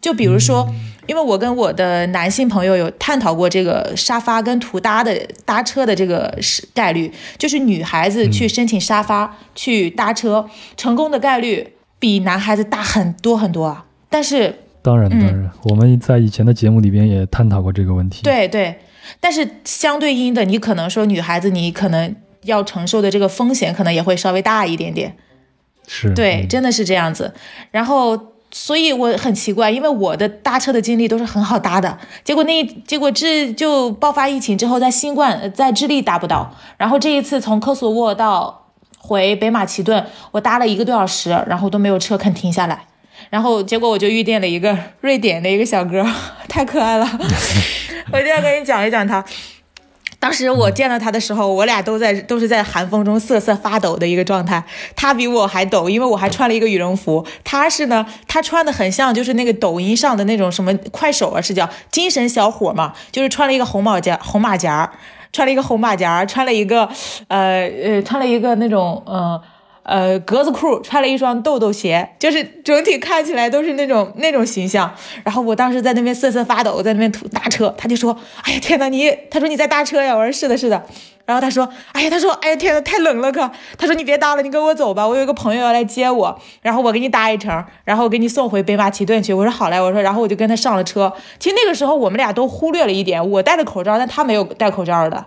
[0.00, 0.68] 就比如说，
[1.06, 13.86] 因为我跟我的男性朋友有探讨过这个沙发跟图搭的搭车的这个是概率，就是女孩子去申请沙发去搭车成功的概率比男孩子大很多很多啊。
[14.08, 18.22] 但是当然当然，我们在以前的节目里边也探讨过这个问题。
[18.22, 18.78] 对对，
[19.20, 22.14] 但是相对应的，你可能说女孩子你可能。
[22.42, 25.16] 要承受的这个风险可能也会稍微大一点点，
[25.88, 27.34] 是对，真的是这样子。
[27.72, 28.16] 然后，
[28.50, 38.66] 所以我很奇怪，因为我的搭车的经历都是很好搭的，结果那结果这就爆发疫情之后，在新冠在智利搭不到，然后这一次从科索沃到
[38.98, 42.86] 回北马其顿，我搭了一个多小时，然后都没有车肯停下来。
[43.30, 46.06] 然后结果我就遇见了一个瑞典的一个小哥，
[46.48, 47.06] 太可爱了，
[48.12, 49.24] 我一定要跟你讲一讲他。
[50.18, 54.62] 当时我见到他的时候，我俩都在都是在寒风中瑟瑟发抖的一个状态。
[54.96, 57.24] 他比我还抖，因为我还穿了一个羽绒服。
[57.44, 64.90] 他是呢，他穿的很像就是那个抖音上的那种什么快手啊，是叫精神小伙嘛，就是穿了一个红马甲，红马甲，
[65.32, 66.88] 穿了一个红马甲，穿了一个
[67.28, 69.40] 呃呃，穿了一个那种呃。
[69.86, 74.92] 呃，格子裤，穿了一双豆豆鞋，就是整体看起来都是那种那种形象。
[75.22, 80.84] 然后我当时在那边瑟瑟发抖，在那边搭车，他就说：“哎呀，天呐，你，他说你在搭车呀？”我说：“是的，是的。”
[81.24, 91.12] 然后他说：“哎呀，他说，哎呀，天呐，太冷了，哥。”他说：“你别搭了，你跟我走吧，我有一个朋友要来接我，然后我给你搭一程，然后我给你送回北马其顿去。”我说：“好嘞。”我说，然后我就跟他上了车。
[91.38, 95.26] 其实那个时候我们俩都忽略了一点，我戴了口罩，但他没有戴口罩的，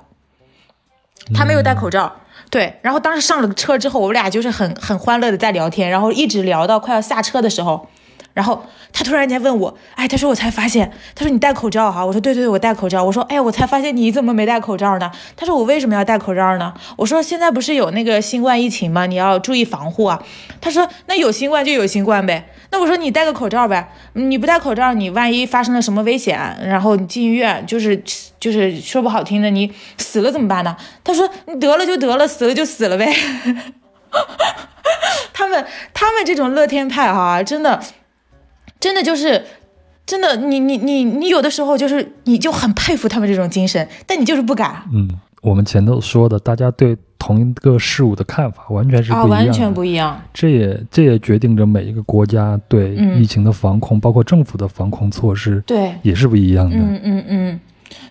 [1.33, 2.13] 他没有戴口罩。
[2.49, 7.87] 对，然后当时上了车之后，我们俩就是很很欢乐的在聊天，然后一直聊到快要下车的时候，
[8.33, 8.63] 然后
[8.93, 15.11] 他突然间问我，哎，他说我才发现，他说你戴口罩哈，我说对对对，我戴口罩，我说哎，我才发现你怎么没戴口罩呢？
[15.35, 16.73] 他说我为什么要戴口罩呢？
[16.95, 19.05] 我说现在不是有那个新冠疫情吗？
[19.05, 20.21] 你要注意防护啊。
[20.61, 22.49] 他说那有新冠就有新冠呗。
[22.71, 28.01] 那我说你戴个口罩呗，你不戴口罩，你万一发生了什么危险，然后你进医院，就是
[28.39, 30.75] 就是说不好听的，你死了怎么办呢？
[31.03, 33.11] 他说你得了就得了，死了就死了呗。
[35.33, 37.79] 他们他们这种乐天派哈，真的
[38.79, 39.43] 真的就是
[40.05, 44.83] 真的，你你你你有的时候就是你就很佩服他们这种精神，但你就是不敢。
[44.93, 45.09] 嗯，
[45.41, 46.97] 我们前头说的，大家对。
[47.21, 50.19] 同一个事物的看法完全是不一样，完全不一样。
[50.33, 56.77] 这也这也决定着每一个国家对疫情的防控，包括政府的防控措施，对也是不一样的。
[56.77, 57.59] 嗯嗯嗯。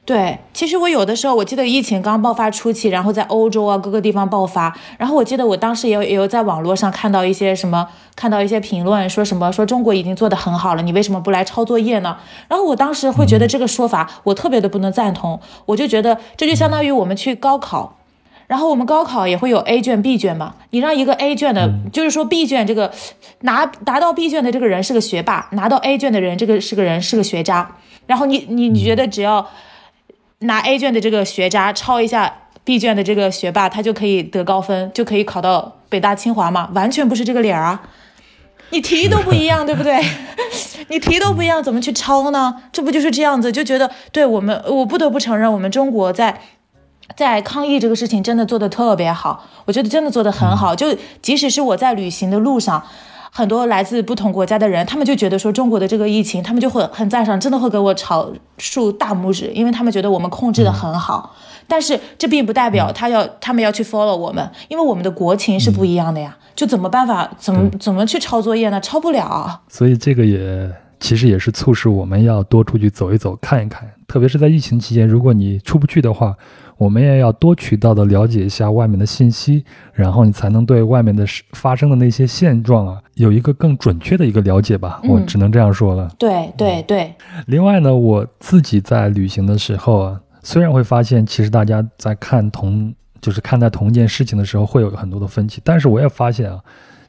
[0.05, 12.17] 对，其实我有的时候，我记得疫情刚爆发初期，然后在欧洲啊各个地方爆发，然后我记得我当时也有也有在网络上看到一些什么，看到一些评论，说什么说中国已经做得很好了，你为什么不来抄作业呢？
[12.49, 17.95] 然后我当时会觉得这个说法我特别的不能赞同，我就觉得这就相当于我们去高考。
[18.47, 20.55] 然后我们高考也会有 A 卷、B 卷嘛？
[20.71, 22.91] 你让一个 A 卷的，就是说 B 卷这个
[23.41, 27.71] 拿拿到 B 卷的这个人是个学霸，拿到 A 卷的人这个是个人是个学渣。
[28.09, 29.49] 然后你你你觉得只要
[30.41, 32.35] 拿 A 卷的这个学渣抄一下
[32.65, 36.69] B 卷的这个学霸，他就可以得高分，就可以考到北大清华吗？
[36.75, 37.81] 完全不是这个理儿啊！
[38.71, 40.03] 你题都不一样，对不对？
[40.89, 42.63] 你题都不一样，怎么去抄呢？
[42.73, 43.53] 这不就是这样子？
[43.53, 46.41] 就觉得对我们，我不得不承认，我们中国在。
[47.17, 50.77] 在抗疫这个事情真的做的特别好，我觉得真的做的很好。
[50.77, 52.85] 就即使是我在旅行的路上，
[53.39, 61.37] 很多来自不同国家的人，他们就觉得说中国的这个疫情，他们就会很赞赏，真的会给我朝竖大拇指，因为他们觉得我们控制的很好。
[61.69, 66.37] 但是这并不代表他要他们要去 follow 我们，因为我们的国情是不一样的呀。
[66.57, 68.81] 就怎么办法，怎么怎么去抄作业呢？
[68.81, 69.61] 抄不了。
[69.69, 70.69] 所以这个也
[70.99, 73.89] 其实也是促使我们要多出去走一走，看一看。
[74.09, 76.35] 特别是在疫情期间，如果你出不去的话。
[76.79, 85.01] 我们也要多渠道的了解一下外面的信息，然后你才能对外面的发生的那些现状啊，有一个更准确的一个了解吧。
[85.05, 86.09] 我只能这样说了。
[86.17, 87.13] 对对对。
[87.47, 96.61] 另外呢，我自己在旅行的时候啊，虽然会发现其实大家在看同就是看待同一件事情的时候会有很多的分歧，但是我也发现啊，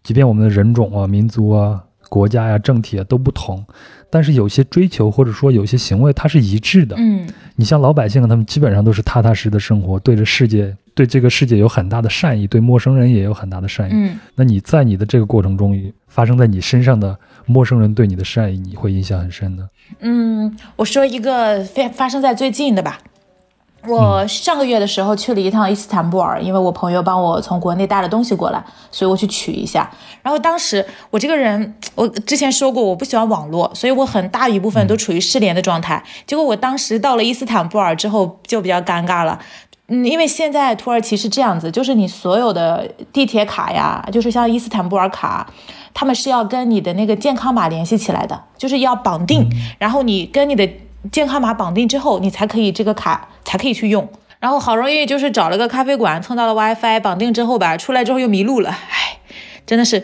[0.01, 3.63] 即便我们的人种啊、民族啊、国家呀、政体啊都不同。
[4.09, 6.95] 但是有些追求或者说有些行为，它是一致的。
[6.97, 13.93] 嗯，你像老百姓，他们基本上都是踏踏实实的生活，对着世界，对这个世界有很大的善意，对陌生人也有很大的善意。
[13.93, 19.69] 嗯，那你在你的这个过程中，发生在你身上的陌生人对你的善意，你会印象很深的。
[19.99, 22.99] 嗯，我说一个发发生在最近的吧。
[23.87, 28.61] 我上个月的时候去了一趟伊斯坦布尔，因为我朋友帮我从国内带了东西过来，
[28.91, 29.89] 所以我去取一下。
[30.21, 36.03] 然后当时我这个人，我之前说过我不喜欢网络，所以我很大一部分都处于失联的状态。
[36.27, 39.39] 结果我当时到了伊斯坦布尔之后就比较尴尬了，
[39.87, 45.49] 嗯，因为现在土耳其是这样子，就是你所有的地铁卡呀，就是像伊斯坦布尔卡，
[45.93, 50.69] 他们是要跟你的那个健康码联系起来的，就是要绑定，然后你跟你的。
[51.11, 54.07] 健康码绑定之后，你才可以这个卡才可以去用。
[54.39, 59.19] 然后好容易就是找了个咖啡馆蹭到了 WiFi，绑定之后吧，出来之后又迷路了，唉，
[59.65, 60.03] 真的是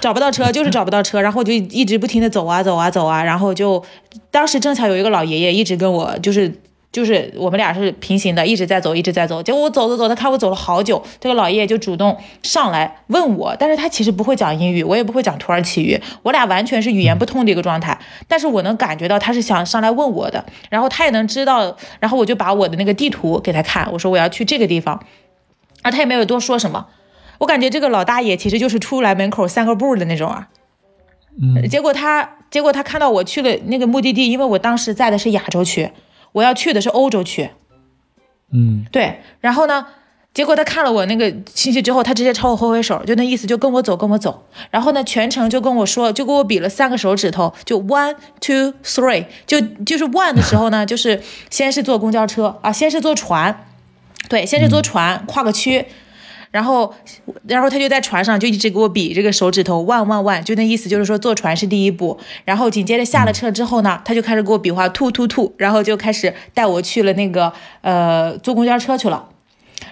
[0.00, 1.20] 找不到车，就是找不到车。
[1.22, 3.82] 然后就一直不停的走啊走啊走啊，然后就
[4.30, 6.60] 当时正巧有一个老爷爷一直跟我就是。
[6.94, 9.42] 就是我们俩是平行的，一直在走，一直在走。
[9.42, 17.98] 结果我走着走，他看我走了好久，这个老爷爷就主动上来问我，但是他其实不会讲英语，我也不会讲土耳其语，我俩完全是语言不通的一个状态。
[18.28, 25.04] 但是我能感觉到他是想上来问我的，然后他也能知道，然后我就把我的那个地图给他看，我说我要去这个地方，
[25.82, 26.86] 啊他也没有多说什么。
[27.38, 30.48] 我感觉这个老大爷其实就是出来门口散个步的那种啊。
[31.42, 35.90] 嗯结果他结果他看到我去了那个目的地，因为我当时在的是亚洲区，
[36.34, 37.48] 我要去的是欧洲区。
[38.52, 39.86] 嗯对，然后呢，
[40.32, 44.46] 结果他看了我那个信息之后，他直接朝我挥挥手，就那意思就跟我走，跟我走。
[44.70, 51.20] 然后呢，全程就跟我说，就给我比了三个手指头，就 one two three，就就是 one 的时候呢， 就是
[51.50, 53.66] 先是坐公交车啊，先是坐船，
[54.28, 55.84] 对，先是坐船跨个区。
[56.54, 56.94] 然后，
[57.48, 62.16] 然后他就在船上就一直给我比这个手指头万万万，就那意思就是说坐船是第一步。
[62.44, 69.30] 然后紧接着下了车之后呢，他就开始给我比划吐吐吐，然后就开始带我去了那个呃坐公交车去了。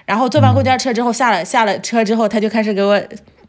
[0.06, 3.02] 然后坐完公交车之后下了下了车之后，他就开始给我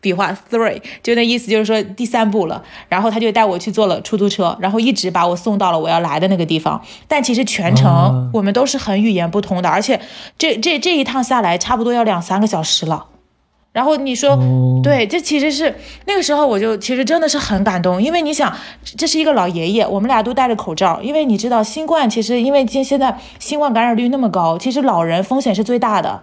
[0.03, 2.61] 比划 three，就那意思就是说第三步了。
[2.89, 6.79] 然后他就带我去坐了出租车，然后一直把我送到了我要来的那个地方。
[7.07, 9.99] 但其实全程啊我们都是很语言不通的，而且
[10.37, 13.05] 这这这一趟下来差不多要两三个小时了。
[13.71, 15.73] 然后你说，哦对，这其实是
[16.05, 18.55] 那个时候我就其实真的是很感动，因为你想，
[18.95, 26.21] 这是一个老爷爷，我们俩都戴着口罩，因为你知道新冠其实因为现现在新冠感染率那么高，其实老人风险是最大的。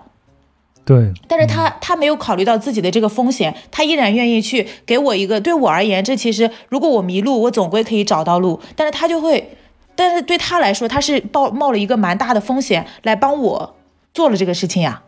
[0.84, 5.40] 对，但是他他没有考虑到自己的这个风险，他依然愿意去给我一个。
[5.40, 8.60] 对我而言，这其实如果我迷路，我总归可以找到路。
[8.74, 9.56] 但是他就会，
[9.94, 13.76] 但是对他来说，他是冒冒了一个蛮大的风险来帮我
[14.12, 15.02] 做了这个事情呀。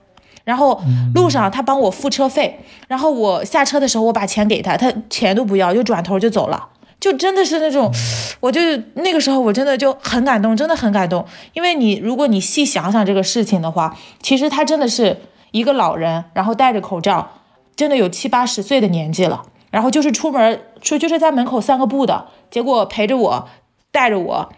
[0.45, 0.81] 然后
[1.15, 6.69] 路上他帮我付车费，然后我下车的时候我把钱给他，他钱都不要，就转头就走了。
[7.01, 7.93] 就真的是那种，
[8.39, 8.61] 我就
[8.95, 11.25] 那个时候我真的就很感动，真的很感动。
[11.53, 15.17] 因为你如果你细想想这个事情的话，其实他真的是
[15.53, 17.31] 一个老人，然后戴着口罩，
[17.77, 23.49] 真的有七八十岁的年纪了，然后就是出门说就是在门口散个步的，结果陪着我，
[23.91, 24.53] 带着我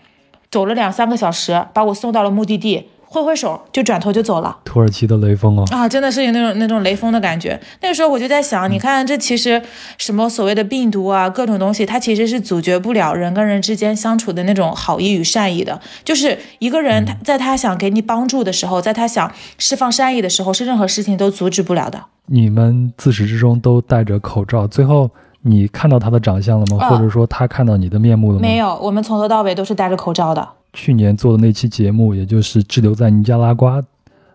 [0.50, 4.56] 走了两三个小时，把我送到了目的地，挥挥手就转头就走了。
[4.64, 7.58] 土耳其的雷锋啊，啊，真的是有那种那种雷锋的感觉。
[7.80, 9.62] 那个时候我就在想，你看这其实
[9.96, 15.80] 什么所谓的病毒啊，各种东西，它其实是阻绝不了人跟人之间相处的那种好意与善意的。
[16.02, 22.02] 就是一个人他在他想给你帮助的时候，在他想释放善意的时候，是任何事情都阻止不了的。
[22.26, 25.10] 你们自始至终都戴着口罩，最后
[25.42, 26.78] 你看到他的长相了吗？
[26.80, 28.40] 啊或者说他看到你的面目了吗？
[28.40, 30.48] 没有，我们从头到尾都是戴着口罩的。
[30.74, 33.82] 去年做的那期节目，也就是滞留在尼加拉瓜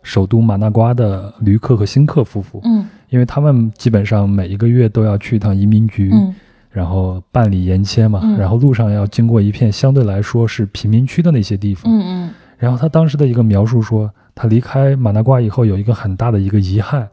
[0.02, 2.88] 首都马纳瓜的吕克和辛克夫妇，嗯。
[3.10, 6.34] 因为他们基本上每一个月都要去一趟移民局，嗯。
[6.72, 8.38] 然后办理延签嘛，嗯。
[8.38, 11.92] 然后路上要经过一片相对来说是贫民区的那些地方。
[11.92, 12.30] 嗯嗯。
[12.58, 17.08] 然后他当时的一个描述说，他离开马纳瓜以后有一个很大的一个遗憾，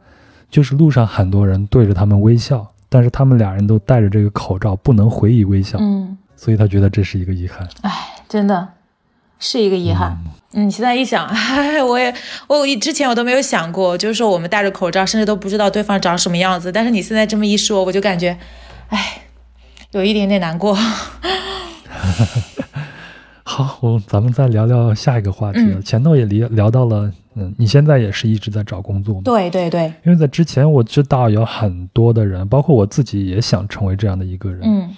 [0.50, 7.66] 就是路上很多人对着他们微笑，但是他们俩人都戴着这个口罩，不能回以微笑，嗯，所以他觉得这是一个遗憾。
[7.82, 7.90] 哎，
[8.28, 8.68] 真的
[9.38, 10.16] 是一个遗憾。
[10.52, 12.14] 嗯，现在一想， 哎，我也
[12.46, 16.72] 我之前我都没有想过，就是说我们戴着口罩，甚至都不知道对方长什么样子。
[16.72, 18.38] 但是你现在这么一说，我就感觉，
[18.88, 19.22] 哎，
[19.92, 20.74] 有一点点难过。
[23.44, 25.78] 好，我咱们再聊聊下一个话题了。
[25.78, 29.20] 嗯前头也聊聊到了，嗯，你现在也是一直在找工作吗？
[29.24, 34.60] 对对对，因为在之前我知道有很多的人，包括我自己也想成为这样的一个人。
[34.64, 34.94] 嗯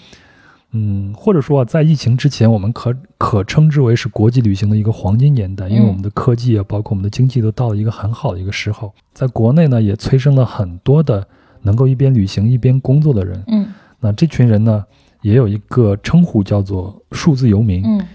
[0.73, 8.93] 嗯，或者说在疫情之前，我们可可称之为是国际旅行的一个黄金年代，因为嗯我们的科技啊，包括我们的经济都到了一个很好的一个时候。
[9.15, 11.27] 在国内呢，也催生了很多的
[11.63, 13.43] 能够一边旅行一边工作的人。
[13.47, 13.67] 嗯
[14.01, 14.85] 那这群人呢，
[15.23, 17.83] 也有一个称呼叫做数字游民。
[17.87, 18.07] 嗯，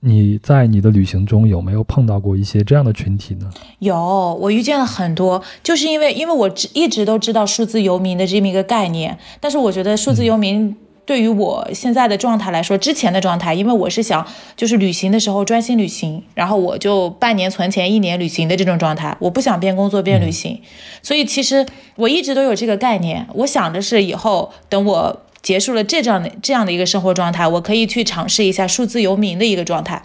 [0.00, 3.48] 你在你的旅行中有没有碰到过一些这样的群体呢？
[3.78, 3.96] 有，
[4.40, 10.76] 我遇见了很多，就是因为因为我一直都知道数字游民的这么一个概念，但是我觉得数字游民。
[11.12, 20.62] 对于我现在的状态来说，之前的状态，因为我是想就是旅行的时候专心旅行，然后我就半年存钱，一年旅行的这种状态，我不想边工作边旅行，
[21.02, 23.26] 所以其实我一直都有这个概念。
[23.34, 30.02] 我想的是以后等我结束了这样的这样的一个生活状态，我可以去尝试一下数字游民的一个状态，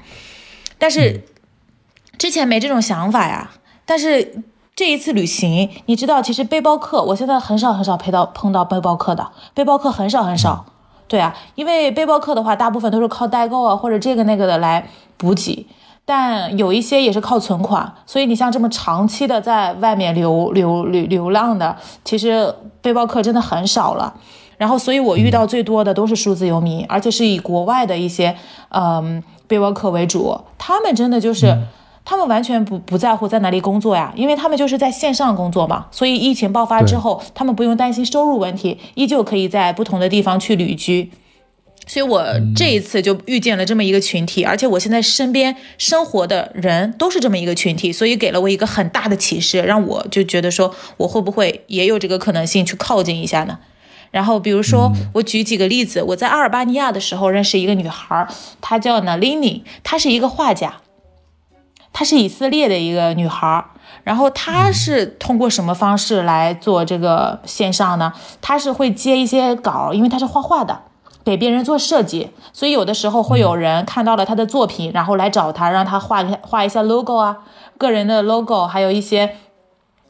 [0.78, 1.24] 但是
[2.18, 3.52] 之前没这种想法呀。
[3.86, 4.44] 但是
[4.76, 10.66] 这一次旅行，你知道，其实背包客，我现在很少很少碰到碰到背包客的，背包客很少很少。
[11.08, 14.88] 对啊，因为背包客的话，大部分都是靠代购啊或者这个那个的来
[15.18, 15.66] 补给，
[16.06, 17.94] 但有一些也是靠存款。
[18.06, 24.14] 所以你像这么长期的在外面流流流流浪的，其实背包客真的很少了。
[24.58, 28.36] 然后，所以我遇到最多的都是数字游民，而且是以国外的一些
[28.70, 31.58] 嗯背包客为主，他们真的就是。
[32.10, 41.12] 他们完全不不在乎在哪里工作呀，因为他们就是在线上工作嘛，所以疫情爆发之后，他们不用担心收入问题，依旧可以在不同的地方去旅居。
[41.86, 42.24] 所以我
[42.56, 53.60] 这一次就遇见了这么一个群体，而且我现在身边生活的人都是这么一个群体，所以给了我一个很大的启示，让我就觉得说我会不会也有这个可能性去靠近一下呢？
[54.12, 58.26] 然后比如说，我举几个例子，我在阿尔巴尼亚的时候认识一个女孩，
[58.62, 60.78] 她叫 Nalini，她是一个画家，
[61.94, 63.66] 她是以色列的一个女孩。
[64.04, 68.14] 然后她是通过什么方式来做这个线上呢？
[68.42, 70.80] 她是会接一些稿，因为她是画画的，
[71.26, 77.38] 给别人做设计，所以有的时候会有人看到了她的作品，然后来找她，让她画画一下 logo 啊，
[77.78, 79.36] 个人的 logo，还有一些，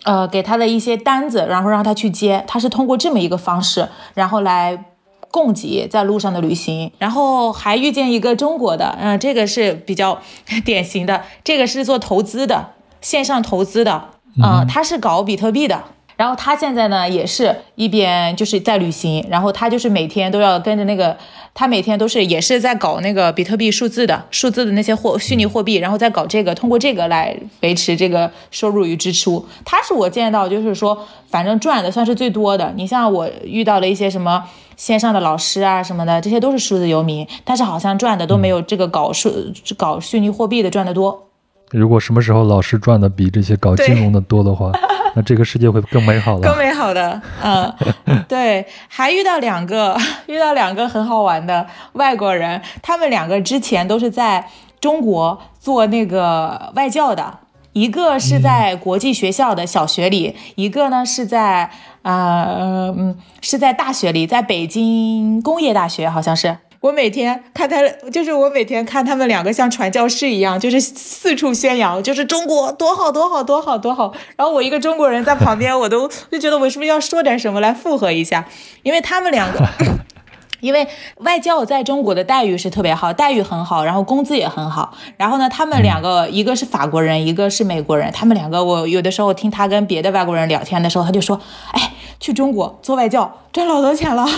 [0.04, 2.44] 呃，给她的一些单子，然后让她去接。
[2.48, 4.94] 她是通过这么一个方式，然后来
[5.32, 6.92] 供给在路上的旅行。
[6.98, 10.20] 然后还遇见一个中国的，嗯，这个是比较
[10.66, 12.74] 典型的，这个是做投资的。
[13.00, 14.10] 线上投资的，
[14.44, 15.84] 嗯，他是搞比特币的，
[16.16, 21.16] 然后他现在呢也是一边就是在旅行，然后他就是每天都要跟着那个，
[21.54, 29.46] 他每天都是也是在搞那个比特币数字的数字的那些货虚拟货币，然后再搞这个，通过这个来维持这个收入与支出。
[29.64, 32.74] 他是我见到就是说，反正赚的算是最多的。
[32.76, 34.44] 你像我遇到了一些什么
[34.78, 39.30] 线上的老师啊什么的，这些都是数字游民，但是好像赚的都没有这个搞数
[39.76, 41.28] 搞虚拟货币的赚的多。
[41.72, 44.72] 如果什么时候老师赚的比这些搞金融的多的话，
[45.16, 46.42] 那这个世界会更美好了。
[46.42, 47.74] 更美好的，嗯，
[48.30, 49.98] 对，还遇到两个，
[50.28, 54.48] 遇到两个很好玩的外国人，他们两个之前都是在
[54.80, 57.38] 中国做那个外教的，
[57.78, 61.70] 一个是在国际学校的小学里，一个呢是在
[62.02, 66.58] 呃嗯是在大学里，在北京工业大学好像是。
[66.80, 74.12] 我每天看他，就是我每天看他们两个像传教士一样，就是四处宣扬，就是中国多好多好多好多好。
[74.36, 78.44] 然后我一个中国人在旁边，我都就觉得我是不是要说点什么来附和一下？
[78.82, 79.60] 因为他们两个，
[80.60, 80.88] 因为
[81.18, 84.94] 外教在中国的待遇是特别好，待遇很好，然后工资也很好。
[85.18, 88.12] 然后呢，他们两个一个是法国人，一个是美国人。
[88.12, 91.40] 他们两个，我有的时候听他跟别的外国人聊天的时候，他就说
[91.74, 94.26] ：“哎，去中国做外教赚老多钱了。”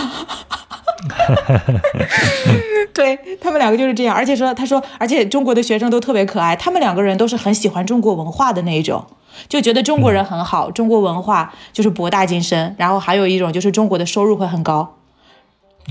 [2.92, 9.04] 对他们两个就是这样，而且说他说，而且中国的学生都特别可爱，他们两个人都是很喜欢中国文化的那一种，
[9.48, 12.74] 就觉得中国人很好，中国文化就是博大精深。
[12.76, 14.96] 然后还有一种就是中国的收入会很高，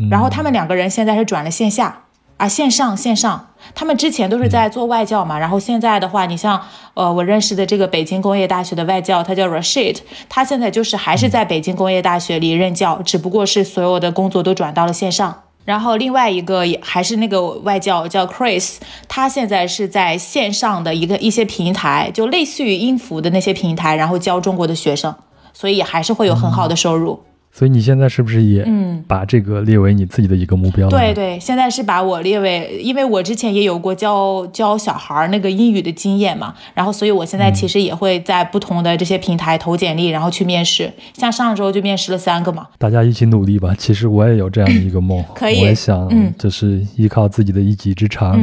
[0.10, 2.04] 然后他们两个人现在是转了线下
[2.38, 3.48] 啊，线上线上。
[3.76, 6.62] 他们之前都是在做外教嘛，然后现在的话，你像
[6.94, 9.98] 呃我认识的这个北京工业大学的外教，他叫 Rashid，
[10.30, 15.44] 他现在就是还是在北京工业大学里任教，只不过是所有的工作都转到了线上。
[15.66, 18.78] 然后另外一个也还是那个外教叫 Chris，
[19.08, 25.14] 他现在是在线上的一个一些平台，就类似于音符的那些平台，然后教中国的学生，
[25.54, 27.22] 所以还是会有很好的收入。
[27.52, 28.66] 所以你现在是不是也
[29.08, 30.88] 把这个列为你自己的一个目标？
[30.88, 40.94] 对对，现在是把我列为，因为我之前也有过教教小孩那个英语的经验嘛，然后所以我现在其实也会在不同的这些平台投简历，然后去面试。
[41.14, 42.68] 像上周就面试了三个嘛。
[42.78, 43.76] 大家一起努力吧。
[43.78, 48.40] 其实我也有这样的一个梦， 可以，我也想就是依靠自己的一技之长，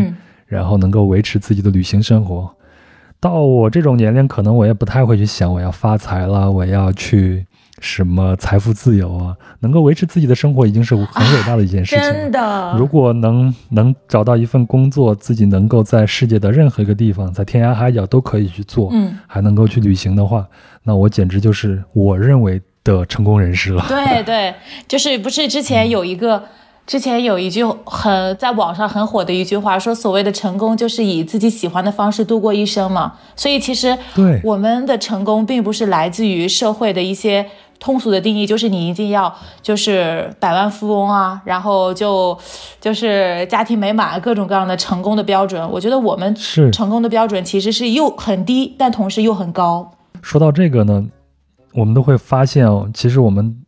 [0.46, 2.52] 然后能够维持自己的旅行生活。
[3.20, 7.46] 到我这种年龄，可能我也不太会去想我要发财了，我要去。
[7.80, 12.04] 什么财富自由啊，能够维持自己的生活已经是很伟大的一件事情。
[12.04, 20.46] 真的，如果能能找到一份工作，自己能够在世界的任何一个地方，在天涯海角都可以去做，嗯，还能够去旅行的话，
[20.82, 23.84] 那我简直就是我认为的成功人士了。
[23.88, 24.54] 对对，
[24.88, 26.42] 就是不是之前有一个。
[26.86, 33.12] 之前有一句很在网上很火的一句话，说所谓的成功就是以自己喜欢的方式度过一生嘛。
[33.34, 37.44] 所以其实对我们的成功并不是来自于社会的一些
[37.78, 42.38] 通俗的定义，就是你一定要就是百万富翁啊，然后就
[42.80, 45.68] 就是家庭美满，各种各样的成功的标准。
[45.70, 49.92] 我觉得我们是成功的标准其实是又很低，但同时又很高。
[50.22, 51.04] 说到这个呢，
[51.72, 53.62] 我们都会发现哦，其实我们。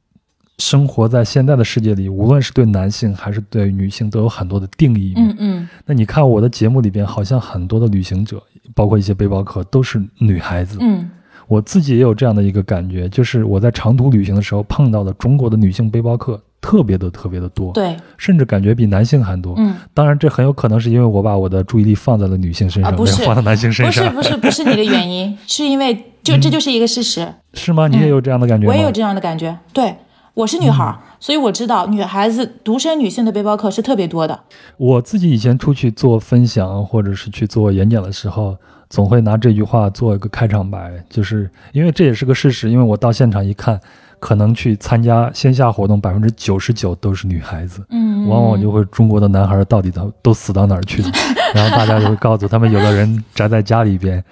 [0.60, 5.12] 生活在现在的世界里，无论是对男性还是对女性，都有很多的定义。
[5.14, 5.68] 嗯嗯。
[5.86, 8.42] 那你看我的节目里边，好像很多的旅行者，
[8.74, 10.76] 包括一些背包客，都是女孩子。
[10.80, 11.08] 嗯。
[11.48, 17.72] 我自己也有这样的一个感觉，就是我在长途旅行的时候碰到的中国的女性背包客特别的特别的多。
[17.72, 17.96] 对。
[18.16, 19.54] 甚至感觉比男性还多。
[19.56, 19.74] 嗯。
[19.92, 24.14] 当然，这很有可能是因为我把我的注意力放在了女性身上，没有放在男性身上。
[24.14, 27.26] 不是不是不是你的原因， 是因为就这就是一个事实。
[27.54, 27.88] 是吗？
[27.88, 28.72] 你也有这样的感觉吗？
[28.72, 29.58] 我也有这样的感觉。
[29.72, 29.94] 对。
[30.34, 34.38] 我是女孩，所以我知道女孩子独身女性的背包客是特别多的。
[34.76, 38.56] 我自己以前出去做分享或者是去做演讲的时候，
[38.88, 42.70] 总会拿这句话做一个开场白，就是因为这也是个事实。
[42.70, 43.78] 因为我到现场一看，
[44.18, 51.10] 可能去参加线下活动百分之九十九都是女孩子，嗯，往往就会中国的男孩到底都都死到哪儿去了？
[51.54, 54.22] 然后大家就会告诉他们，有的人宅在家里边，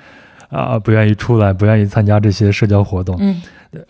[0.48, 3.40] 啊，不愿意出来，不愿意参加这些社交活动，嗯。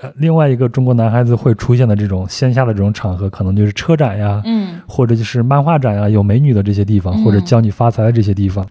[0.00, 8.66] 呃，另外一个中国男孩子会出现的这种线下的这种场合，可能就是车展呀，嗯，或者就是漫画展呀，有美女的这些地方，嗯或者教你发财的这些地方。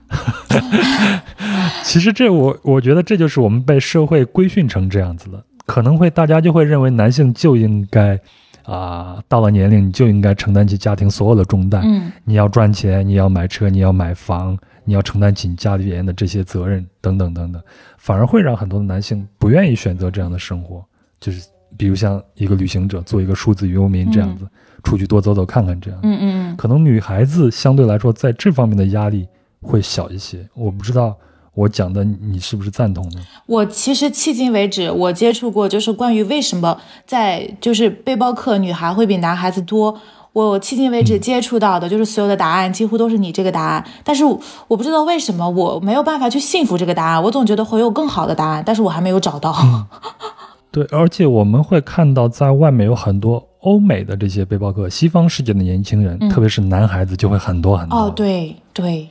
[1.84, 8.20] 其实这我我觉得这就是我们被社会规训成这样子了，可能会大家就会认为男性就应该
[8.64, 12.12] 啊、到了年龄你就应该承担起家庭所有的重担，嗯。
[12.24, 17.62] 你要赚钱，你要买车，你要买房，你要承担起你家里边的这些责任，等等等等，
[18.00, 20.84] 反而会让很多的男性不愿意选择这样的生活，
[21.26, 21.42] 就是
[21.76, 24.46] 比如像一个旅行者，做一个数字游民这样子，
[24.84, 26.00] 出去多走走看看这样。
[26.04, 29.28] 嗯嗯嗯，可能女孩子相对来说在这方面的压力
[29.60, 31.16] 会小一些，我不知道
[31.56, 33.20] 我讲的你是不是赞同呢？
[33.48, 40.00] 我其实迄今为止，我接触过就是关于为什么在就是背包客女孩会比男孩子多。
[40.32, 49.52] 我迄今为止接触到的，就是所有的答案几乎都是你这个答案，但是我我不知道为什么我没有办法去信服这个答案，我总觉得会有更好的答案，但是我还没有找到。
[50.76, 57.98] 对，而且我们会看到，在外面有很多欧美的这些背包客，西方世界的年轻人，特别是男孩子就会很多很多。
[57.98, 59.08] 哦，对对，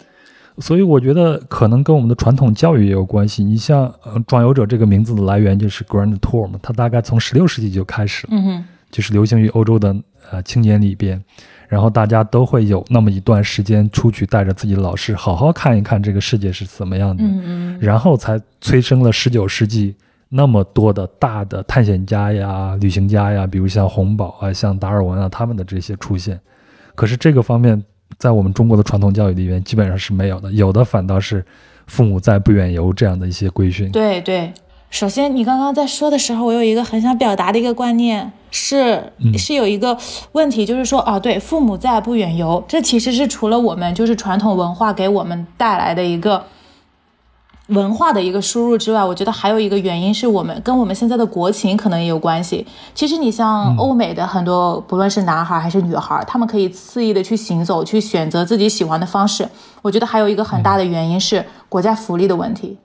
[0.58, 3.42] 所以我觉得可能跟我们的传统教育也有关系。
[3.42, 9.96] 你像呃，壮游者这个名字的来源就是 Grand Tour 嘛，它大概从十六世纪就开始了，嗯，就是流行于欧洲的
[10.30, 11.18] 呃青年里边，
[11.66, 17.78] 然后大家都会有那么一段时间出去带着自己的老师好好看一看这个世界是怎么样的，嗯嗯。
[17.80, 19.96] 然后才催生了十九世纪
[20.28, 26.40] 那么多的大的探险家呀、旅行家呀，比如像洪堡啊、像达尔文啊他们的这些出现。
[26.94, 27.82] 可是这个方面，
[28.18, 31.44] 在我们中国的传统教育里面基本上是没有的，有的反倒是
[31.86, 33.90] 父母在不远游这样的一些规训。
[33.90, 34.52] 对对。
[34.90, 39.98] 首先，你刚刚在说的时候，我有一个很想表达的一个观念，是、是有一个
[40.30, 46.44] 问题，就是说，哦，对，父母在不远游，这其实是除了我们就是传统文化给我们带来的一个
[47.68, 52.66] 文化的一个输入之外，我觉得还有一个原因是我们跟我们现在的国情可能也有关系。
[52.94, 59.48] 其实你像欧美的很多，不论是男孩还是女孩，他们可以肆意的去行走，去选择自己喜欢的方式。
[59.80, 62.78] 我觉得还有一个很大的原因是国家福利的问题。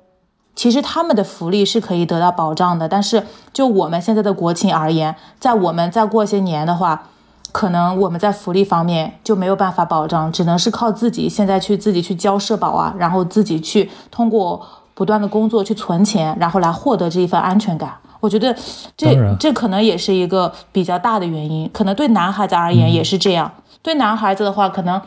[0.55, 7.09] 其实他们的福利是可以得到保障的，但是就我们现在的国情而言，在我们再过些年的话，
[7.51, 17.93] 可能我们在福利方面就没有办法保障，只能是靠自己现在去自己去交社保啊，然后自己去通过不断的工作去存钱，然后来获得这一份安全感。
[18.19, 18.55] 我觉得
[18.95, 23.51] 这这可能也是一个比较大的原因，可能对男孩子而言也是这样。
[23.81, 25.01] 对男孩子的话，可能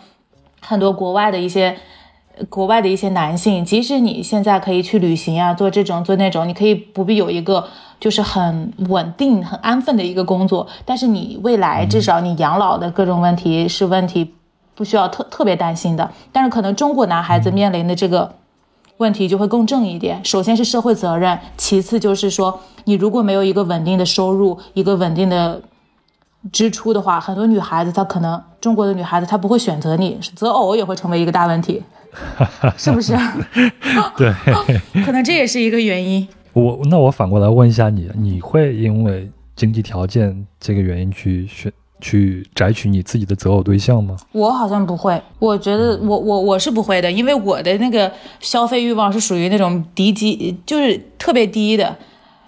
[0.61, 1.77] 很多国外的一些。
[2.49, 7.67] 国外的一些男性，即使你现在可以去旅行啊，做这种做那种，你可以不必有一个
[8.01, 14.35] 就是很稳定、很安分的一个工作，但是你未来至少你养老的各种问题是问题，
[14.75, 16.11] 不需要特特别担心的。
[16.33, 18.35] 但是可能中国男孩子面临的这个
[18.97, 20.25] 问题就会更正一点。
[20.25, 25.61] 首先是社会责任，其次就是说，你如果没有一个稳定的收入，一个稳定的
[26.51, 31.83] 支出的话，很多女孩子她可能中国的女孩子她不会选择你，择偶也会成为一个大问题。
[32.77, 33.15] 是不是？
[34.17, 34.33] 对，
[35.05, 36.27] 可能这也是一个原因。
[36.53, 44.17] 我那我反过来问一下你，你会因为经济条件这个原因去选去摘取你自己的择偶对象吗？
[44.33, 51.97] 我好像不会，我觉得我我我是不会的，因为我的那个消费欲望是属于那种低级，就是特别低的。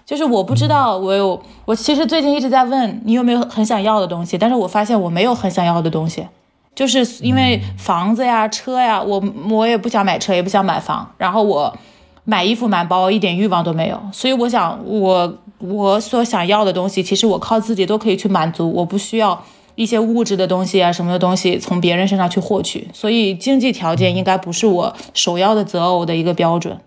[0.05, 6.27] 就是我不知道我有，我其实最近一直在问你有没有很想要的东西，但是我发现我没有很想要的东西。
[6.75, 11.77] 就是因为房子呀、车呀，我我也不想买车，也不想买房，然后我
[12.25, 19.45] 买衣服、买包一点欲望都没有，所以我想我我所想要的东西，其实我靠自己都可以去满足，我不需要
[19.75, 26.79] 一些物质的东西啊什么的东西从别人身上去获取，所以经济条件应该不是我首要的择偶的一个标准。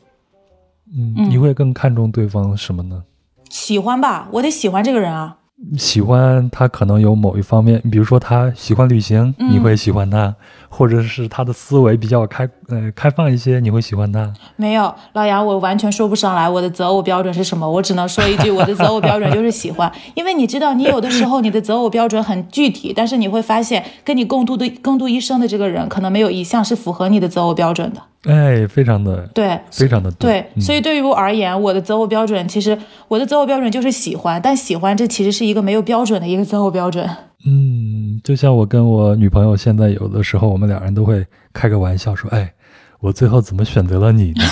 [0.95, 3.03] 嗯，你会更看重对方什么呢？
[3.49, 5.37] 喜欢吧，我得喜欢这个人啊。
[5.77, 9.51] 喜欢他可能有某一方面，比如说他喜欢旅行，嗯。
[9.51, 10.35] 你会喜欢他，
[10.69, 14.31] 或者是他的思维比较开呃开放一些，你会喜欢他。
[14.55, 19.91] 没有，老杨，我完全说不上来我的择偶标准是什么，我只能说一句，我的择偶标准就是喜欢。
[20.15, 28.01] 因为你知道，你有的时候你的择偶标准很具体，但是你会发现，跟你共度的共度一生的这个人，可能没有一项是符合你的择偶标准的。
[28.25, 32.77] 哎，非常的对，非常的对，嗯所以对于我而言，我的择偶标准其实
[33.07, 37.09] 我的择偶标准就是喜欢，但喜欢这其实是一个没有标准的一个择偶标准。
[37.47, 42.53] 嗯，就像我跟我女朋友现在有的时候，我们两人都会开个玩笑说，哎。
[42.99, 44.43] 我最后怎么选择了你呢？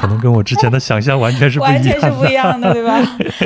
[0.00, 2.96] 可能跟我之前的想象完全是不一样的，完全是不一样的，对吧？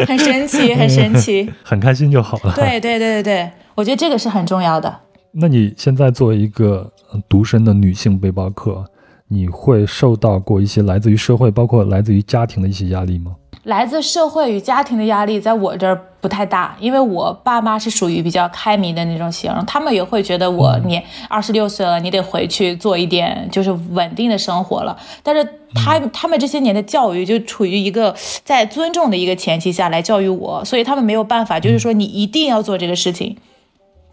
[0.06, 1.52] 很神奇，很神奇。
[1.64, 2.52] 很开心就好了。
[2.54, 4.96] 对对对对对，我觉得这个是很重要的。
[5.34, 8.84] 那你现在作为一个呃独身的女性背包客，
[9.26, 13.34] 你会受到过一些来自于社会，包括来自于家庭的一些压力吗？
[13.64, 24.96] 来自社会与家庭的压力，在我这儿不太大，因为我爸妈是属于比较开明的那种型，他们也会觉得我你二十六岁了，你得回去做一点就是稳定的生活了。
[25.22, 28.14] 但是他他们这些年的教育就处于一个
[28.44, 33.36] 在尊重的一个前提下来教育我，所以他们没有办法，就是说你一定要做这个事情。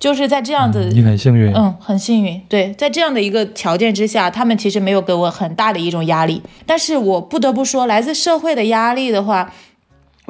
[0.02, 2.42] 就是在这样子，你很幸运，嗯，很幸运。
[2.50, 6.42] 对，在这样的一个条件之下，他们其实没有给我很大的一种压力。
[6.66, 9.54] 但是我不得不说，来自社会的压力的话。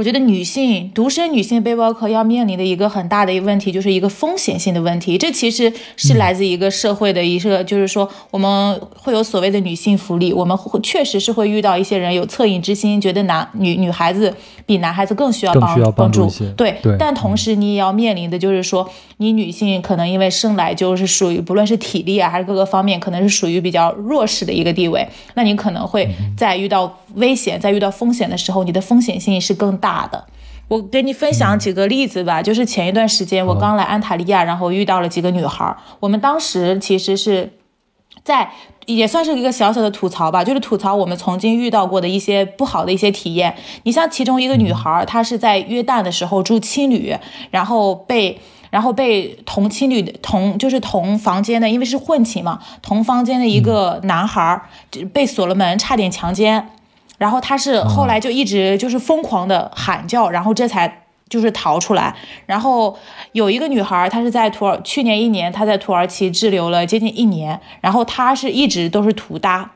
[0.01, 5.15] 我觉得女性独生女性背包客要面临的一个很大的一个问题，就是一个风险性的问题。
[5.15, 14.33] 这其实是来自一个社会的一个，就是说我们会有所谓的女性福利，我们会确实是会遇到一些人有恻隐之心，觉得男女女孩子
[14.65, 16.27] 比男孩子更需要帮帮助。
[16.57, 29.90] 对，但同时你也要面临的就是说，你女性可能因为生来就是属于不论是体力啊还是各个方面，可能是属于比较弱势的一个地位，那你可能会在遇到危险、在遇到风险的时候，你的风险性是更大。
[29.91, 30.25] 大的，
[30.69, 32.41] 我给你分享几个例子吧。
[32.41, 35.75] 就是前一段时间我刚来安塔利亚，然后遇到了几个女孩。
[35.99, 37.51] 我们当时其实是
[38.23, 38.49] 在
[38.85, 43.53] 也算是一个小小的吐槽吧，就是吐槽我们曾经遇到过的一些不好的一些体验。
[43.83, 47.13] 你像其中一个女孩，她是在约旦的时候住青旅，
[47.49, 48.39] 然后被
[48.69, 54.61] 然后被同青旅同就是同房间的，因为是混寝嘛，同房间的一个男孩
[55.11, 56.69] 被锁了门，差点强奸。
[57.21, 62.15] 然后他是后来就一直就是疯狂的喊叫，然后这才就是逃出来。
[62.47, 62.97] 然后
[63.33, 69.69] 有一个女孩，她是在土耳去年一年，她在土耳其滞留了接近一年，然后她是一直都是图搭。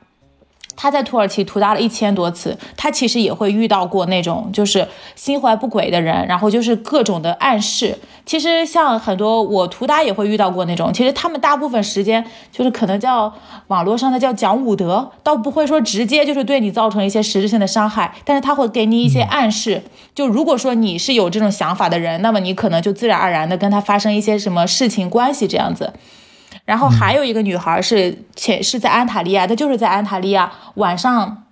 [0.76, 7.98] 他在土耳其屠搭了一千多次，他其实也会遇到过那种就是心怀不轨的人，然后就是各种的暗示。
[8.26, 13.32] 其实像很多我屠搭也会遇到过那种，其实他们大部分时间就是可能叫
[13.68, 19.84] 网络上的叫讲武德，倒不会说直接就是对你造成一些实质性的伤害，但是他会给你一些暗示。
[20.16, 25.94] 就如果说你是有这种想法的人，那么你可能就自然而然的跟他发生一些什么事情关系这样子。
[26.66, 31.44] 然后还有一个女孩是且是在安塔利亚，她就是在安塔利亚晚上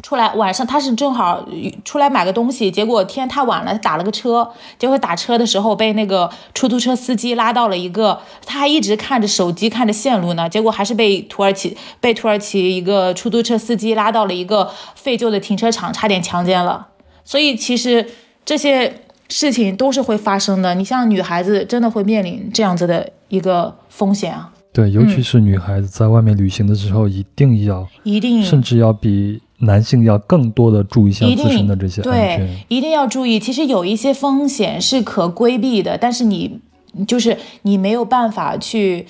[0.00, 1.44] 出来，晚上她是正好
[1.84, 4.48] 出来买个东西，结果天太晚了，打了个车，
[4.78, 16.86] 结果打车的时候被那个出租车司机拉到了一个，他还一直看着手机看着线路呢，结果还是被土耳其被土耳其一个出租车司机拉到了一个废旧的停车场，差点强奸了。
[17.24, 18.08] 所以其实
[18.44, 24.52] 这些事情都是会发生的，你像女孩子真的会面临这样子的一个风险啊。
[24.72, 32.38] 对，尤其是女孩子在外面旅行的时候，一定要，一定，甚至要比男性要更多的注意一下自身的这些安全。
[32.38, 33.40] 对，一定要注意。
[33.40, 36.60] 其实有一些风险是可规避的，但是你
[37.04, 39.04] 就是你没有办法去，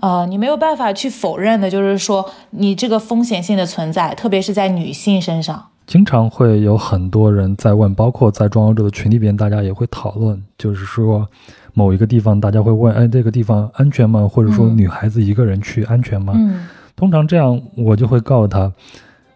[0.00, 5.64] 呃，你没有办法去否认的，就是说你这个风险性的存在，特别是在女性身上。
[5.86, 11.28] 经常会有很多人在问，包括在装修者的群里边，大家也会讨论，就是说。
[11.74, 14.26] 某一个地方，大家会问：哎，这个地方安全吗？
[14.26, 16.32] 或者说，女孩子一个人去安全吗？
[16.36, 18.72] 嗯，通常这样，我就会告诉他，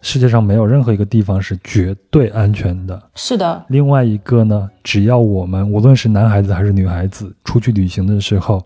[0.00, 3.02] 世界上没有任何一个地方是绝对安全的。
[3.16, 3.64] 是的。
[3.68, 8.64] 另外一个呢，只要我们无论是男孩子还是女孩子出去旅行的时候，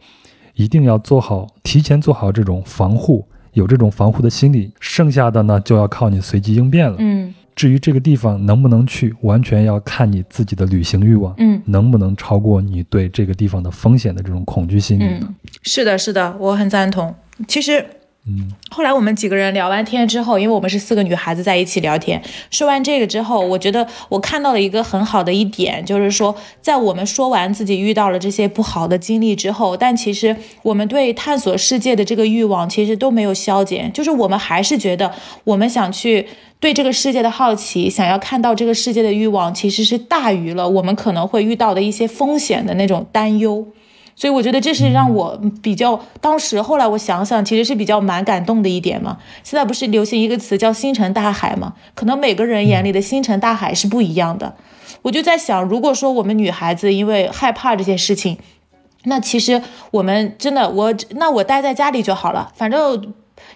[0.55, 6.97] 一定要做好提前做好这种防护，有这种防护的心理，剩下的呢就要靠你随机应变了。
[6.99, 7.35] 嗯。
[7.63, 15.33] 至于这个地方能不能去，完全要看你自己的旅行欲望，嗯，能不能超过你对这个地方的风险的这种恐惧心理呢？
[15.63, 17.15] 是的，是的，我很赞同。
[17.47, 17.87] 其实。
[18.25, 22.23] 嗯，后来我们几个人聊完天之后，因为我们是四个女孩子在一起聊天，
[22.53, 35.13] 说完这个之后，我觉得我看到了一个很好的一点，就是说，在我们说完自己遇到了这些不好的经历之后，但其实我们对探索世界的这个欲望其实都没有消减，就是我们还是觉得
[35.43, 36.29] 我们想去
[36.61, 43.67] 对这个世界的好奇，想要看到这个世界的欲望，其实是大于了我们可能会遇到的一些风险的那种担忧。
[44.23, 49.19] 所以我觉得这是让我比较当时后来我想想，其实是比较蛮感动的一点嘛。
[49.43, 51.73] 现在不是流行一个词叫星辰大海嘛？
[51.97, 54.55] 可能每个人眼里的星辰大海是不一样的。
[55.03, 58.39] 我就在想，如果说我们女孩子因为害怕这些事情，
[59.03, 63.13] 那其实我们真的我那我待在家里就好了，反正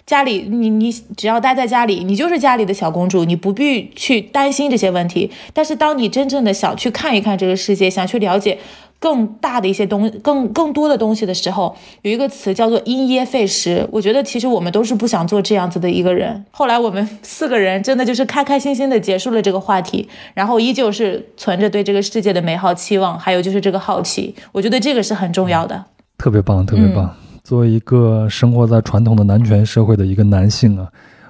[0.07, 5.29] 家里你你只要待在家里，你就是家里的小公主，你不必去担心这些问题。
[5.53, 8.57] 但是当你真正的想去看一看这个世界，想去了解。
[8.99, 13.87] 更大的一些东，更更多的东西的时候，有一个词叫做因噎废食。
[13.91, 16.43] 我觉得其实我们都是不想做这样子的一个人。
[16.49, 24.33] 后来我们 四个人真的就是开开心心的结束了这个话题，然后依旧是存着对这个世界的美好期望，还有就是这个好奇。
[24.51, 25.85] 我觉得这个是很重要的。
[26.17, 27.15] 特别棒，特别棒。
[27.47, 30.85] 作为一个生活在传统的男权社会的一个男性啊。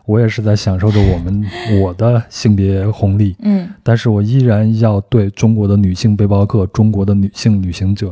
[0.06, 1.45] 我也是在享受着我们
[1.80, 8.11] 我的性别红利，嗯但是我依然要对中国的女性背包客、中国的女性旅行者，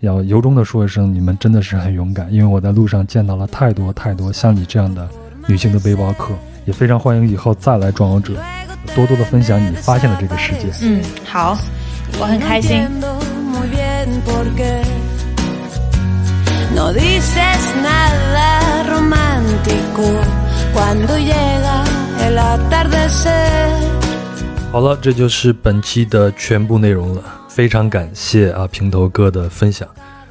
[0.00, 5.08] 要由衷的说一声，你们真的是很勇敢，因为我在路上见到了太多太多像你这样的
[5.46, 6.34] 女性的背包客，
[6.66, 8.34] 也非常欢迎以后再来壮游者，
[8.94, 10.66] 多多的分享你发现的这个世界。
[10.82, 11.56] 嗯，好，
[12.20, 12.84] 我很开心。
[16.78, 20.04] No entiendo muy bien por qué no dices nada romántico
[20.72, 21.84] cuando llega
[22.24, 23.68] el atardecer.
[24.70, 27.22] 好了，这就是本期的全部内容了。
[27.48, 29.88] 非常感谢啊平头哥的分享。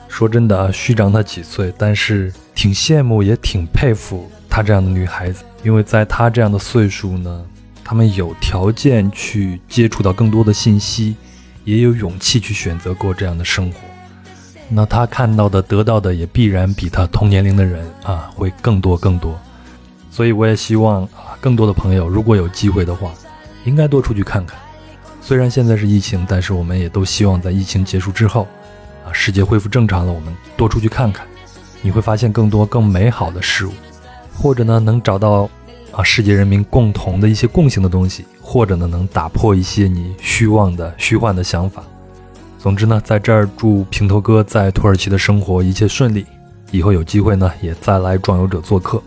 [0.07, 7.43] 说真的啊，虚长他几岁，但是挺羡慕也挺佩服她这样的女孩子，因为在她这样的岁数呢，
[7.83, 11.17] 她们有条件去接触到更多的信息，
[11.65, 13.79] 也有勇气去选择过这样的生活。
[14.69, 19.39] 那他看到的、得到的也必然比他同年龄的人啊会更多更多。
[20.11, 23.11] 所以我也希望啊，更多的朋友如果有机会的话，
[23.65, 24.59] 应该多出去看看。
[25.21, 28.47] 虽然现在是疫情，但是我们也都希望在疫情结束之后，
[29.05, 31.25] 啊，世界恢复正常了，我们多出去看看，
[31.81, 33.71] 你会发现更多更美好的事物，
[34.33, 35.49] 或者呢能找到
[35.91, 41.83] 啊世界人民共同的一些共性的东西，或者呢能打破一些你虚妄的虚幻的想法。
[42.57, 46.25] 总之呢，在这儿祝平头哥在土耳其的生活一切顺利，
[46.71, 49.01] 以后有机会呢也再来壮游者做客。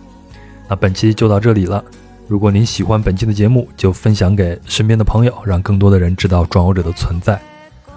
[0.68, 1.84] 那本期就到这里了。
[2.28, 7.34] 如果您喜欢本期的节目，就分享给身边的朋友，让更多的人知道壮游者的存在。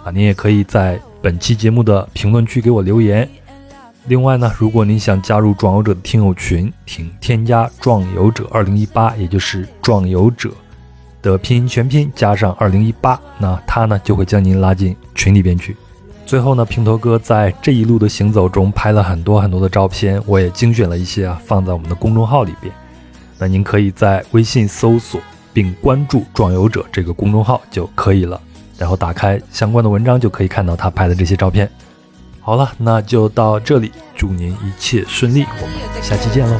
[0.03, 3.29] 啊，您也可以在本期节目的评论区给我留言。
[4.07, 10.51] 另外呢，如果您想加入壮游者的听友群，请添加“壮游者二零一八”，也就是“壮游者”
[11.23, 15.75] 的拼音全拼加上二零一八，那他呢就会将您拉进群里边去。
[16.25, 22.73] 最后呢，平头哥在这一路的行走中拍了很多很多的照片，我也精选了一些啊，放在我们的公众号里边。
[23.39, 25.19] 那您可以在微信搜索
[25.51, 28.39] 并关注“壮游者”这个公众号就可以了，
[28.77, 31.69] 然后打开相关的文章就可以看到他拍的这些照片。
[32.39, 36.59] 好了，那就到这里，祝您一切顺利，我们下期见喽。